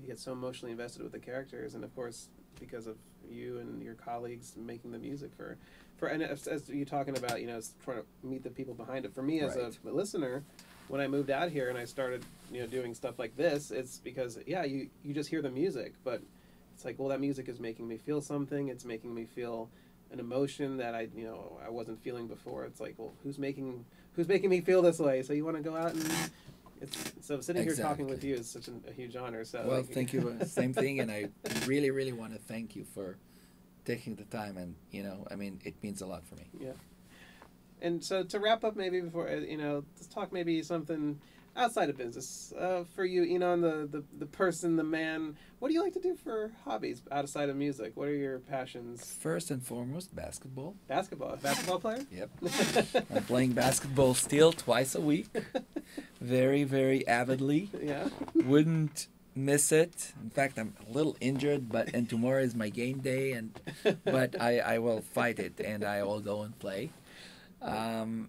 [0.00, 2.28] you get so emotionally invested with the characters, and of course
[2.60, 2.96] because of
[3.30, 5.56] you and your colleagues making the music for
[5.96, 9.04] for and as, as you talking about you know trying to meet the people behind
[9.04, 9.14] it.
[9.14, 9.72] For me as Right.
[9.86, 10.44] a listener.
[10.88, 13.98] When I moved out here and I started, you know, doing stuff like this, it's
[13.98, 16.20] because yeah, you you just hear the music, but
[16.74, 19.68] it's like well that music is making me feel something it's making me feel
[20.10, 23.84] an emotion that i you know i wasn't feeling before it's like well who's making
[24.16, 26.02] who's making me feel this way so you want to go out and
[26.82, 29.82] it's so sitting here talking with you is such an, a huge honor so well,
[29.82, 30.36] thank you.
[30.46, 31.28] Same thing, and I
[31.66, 33.16] really, really want to thank you for
[33.84, 34.56] taking the time.
[34.58, 36.50] And you know, I mean, it means a lot for me.
[36.58, 36.72] Yeah.
[37.80, 41.20] And so to wrap up, maybe before uh, you know, let's talk maybe something
[41.56, 43.22] outside of business uh, for you.
[43.22, 45.36] You know, the, the the person, the man.
[45.58, 47.92] What do you like to do for hobbies outside of music?
[47.94, 49.14] What are your passions?
[49.20, 50.74] First and foremost, basketball.
[50.88, 51.36] Basketball.
[51.36, 52.04] Basketball player.
[52.10, 52.30] Yep.
[53.14, 55.26] I'm playing basketball still twice a week,
[56.20, 57.70] very, very avidly.
[57.80, 58.08] yeah.
[58.34, 60.12] Wouldn't miss it.
[60.22, 63.58] In fact, I'm a little injured, but and tomorrow is my game day, and
[64.04, 66.90] but I, I will fight it and I will go and play.
[67.62, 68.28] Um,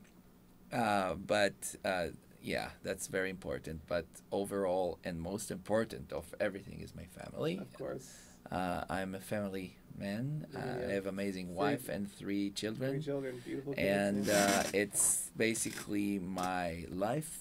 [0.72, 1.54] uh, but
[1.84, 2.08] uh,
[2.44, 3.82] yeah, that's very important.
[3.88, 7.58] But overall, and most important of everything is my family.
[7.60, 8.12] Of course.
[8.52, 10.46] Uh, I'm a family man.
[10.56, 10.88] Uh, Yeah.
[10.90, 13.88] I have amazing Three- wife and three children Three children, beautiful kids.
[13.88, 17.40] and uh, it's basically my life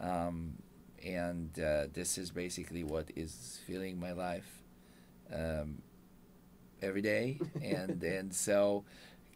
[0.00, 0.54] um,
[1.04, 4.62] and uh, this is basically what is filling my life
[5.32, 5.82] um,
[6.82, 8.84] every day and and so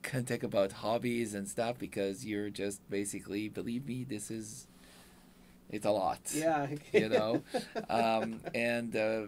[0.02, 4.67] can talk about hobbies and stuff because you're just basically believe me this is
[5.70, 6.66] it's a lot yeah.
[6.92, 7.42] you know
[7.90, 9.22] um, and uh,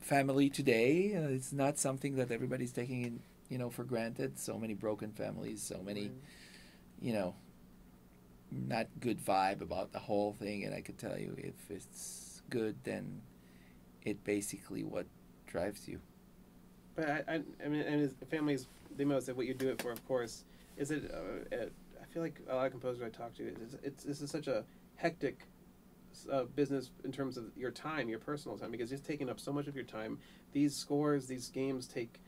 [0.00, 4.58] family today uh, it's not something that everybody's taking in you know for granted so
[4.58, 6.10] many broken families so many
[7.00, 7.34] you know
[8.50, 12.74] not good vibe about the whole thing and i could tell you if it's good
[12.84, 13.20] then
[14.04, 15.06] it basically what
[15.46, 16.00] drives you
[16.96, 19.80] But I, I, I mean, and his family's the most of what you do it
[19.80, 20.44] for, of course.
[20.76, 21.10] Is it?
[21.12, 21.66] Uh, uh,
[22.02, 24.48] I feel like a lot of composers I talk to, it's, it's this is such
[24.48, 24.64] a
[24.98, 25.46] hectic
[26.30, 29.52] uh, business in terms of your time, your personal time, because it's taking up so
[29.52, 30.18] much of your time.
[30.52, 32.20] These scores, these games take.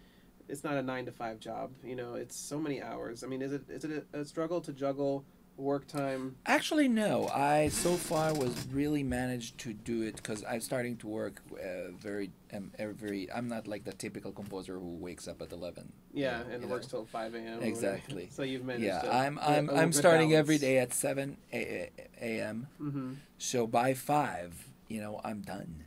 [0.49, 2.15] It's not a nine to five job, you know.
[2.15, 3.23] It's so many hours.
[3.23, 5.25] I mean, is it is it a, a struggle to juggle
[5.61, 6.37] work time?
[6.47, 7.29] Actually, no.
[7.29, 11.91] I so far was really managed to do it because I'm starting to work uh,
[11.99, 13.31] very, um, very.
[13.33, 15.93] I'm not like the typical composer who wakes up at eleven.
[16.13, 16.69] Yeah, you and know.
[16.69, 17.63] works till five a.m.
[17.63, 18.29] Exactly.
[18.31, 18.85] So you've managed.
[18.85, 19.39] Yeah, to I'm.
[19.39, 19.71] I'm.
[19.71, 20.61] I'm starting every balance.
[20.63, 22.69] day at seven a.m.
[22.81, 23.13] Mm-hmm.
[23.39, 25.85] So by five, you know, I'm done.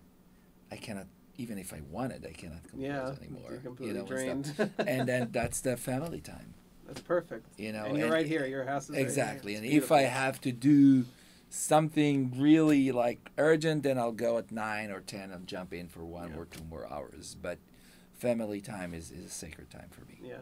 [0.72, 1.06] I cannot,
[1.38, 3.52] even if I wanted, I cannot compose Yeah, anymore.
[3.52, 4.48] you're completely you know, drained.
[4.48, 4.70] stuff.
[4.88, 6.56] and then that's the family time.
[6.94, 7.48] That's perfect.
[7.58, 8.46] You know, and you're right here.
[8.46, 9.02] Your house is right.
[9.02, 9.54] Exactly.
[9.54, 11.06] It's And if I have to do
[11.50, 16.06] something really like urgent, then I'll go at nine or ten and jump in for
[16.06, 16.38] one Yeah.
[16.38, 17.36] or two more hours.
[17.42, 17.58] But
[18.14, 20.20] family time is, is a sacred time for me.
[20.24, 20.38] Yeah.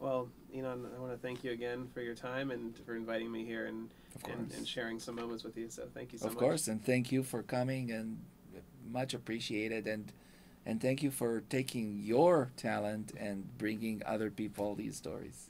[0.00, 3.30] Well, you know, I want to thank you again for your time and for inviting
[3.30, 3.90] me here and
[4.30, 5.68] and, and sharing some moments with you.
[5.68, 6.40] So thank you so of much.
[6.40, 8.18] course, and thank you for coming and
[8.90, 10.12] much appreciated and
[10.66, 15.48] and thank you for taking your talent and bringing other people these stories.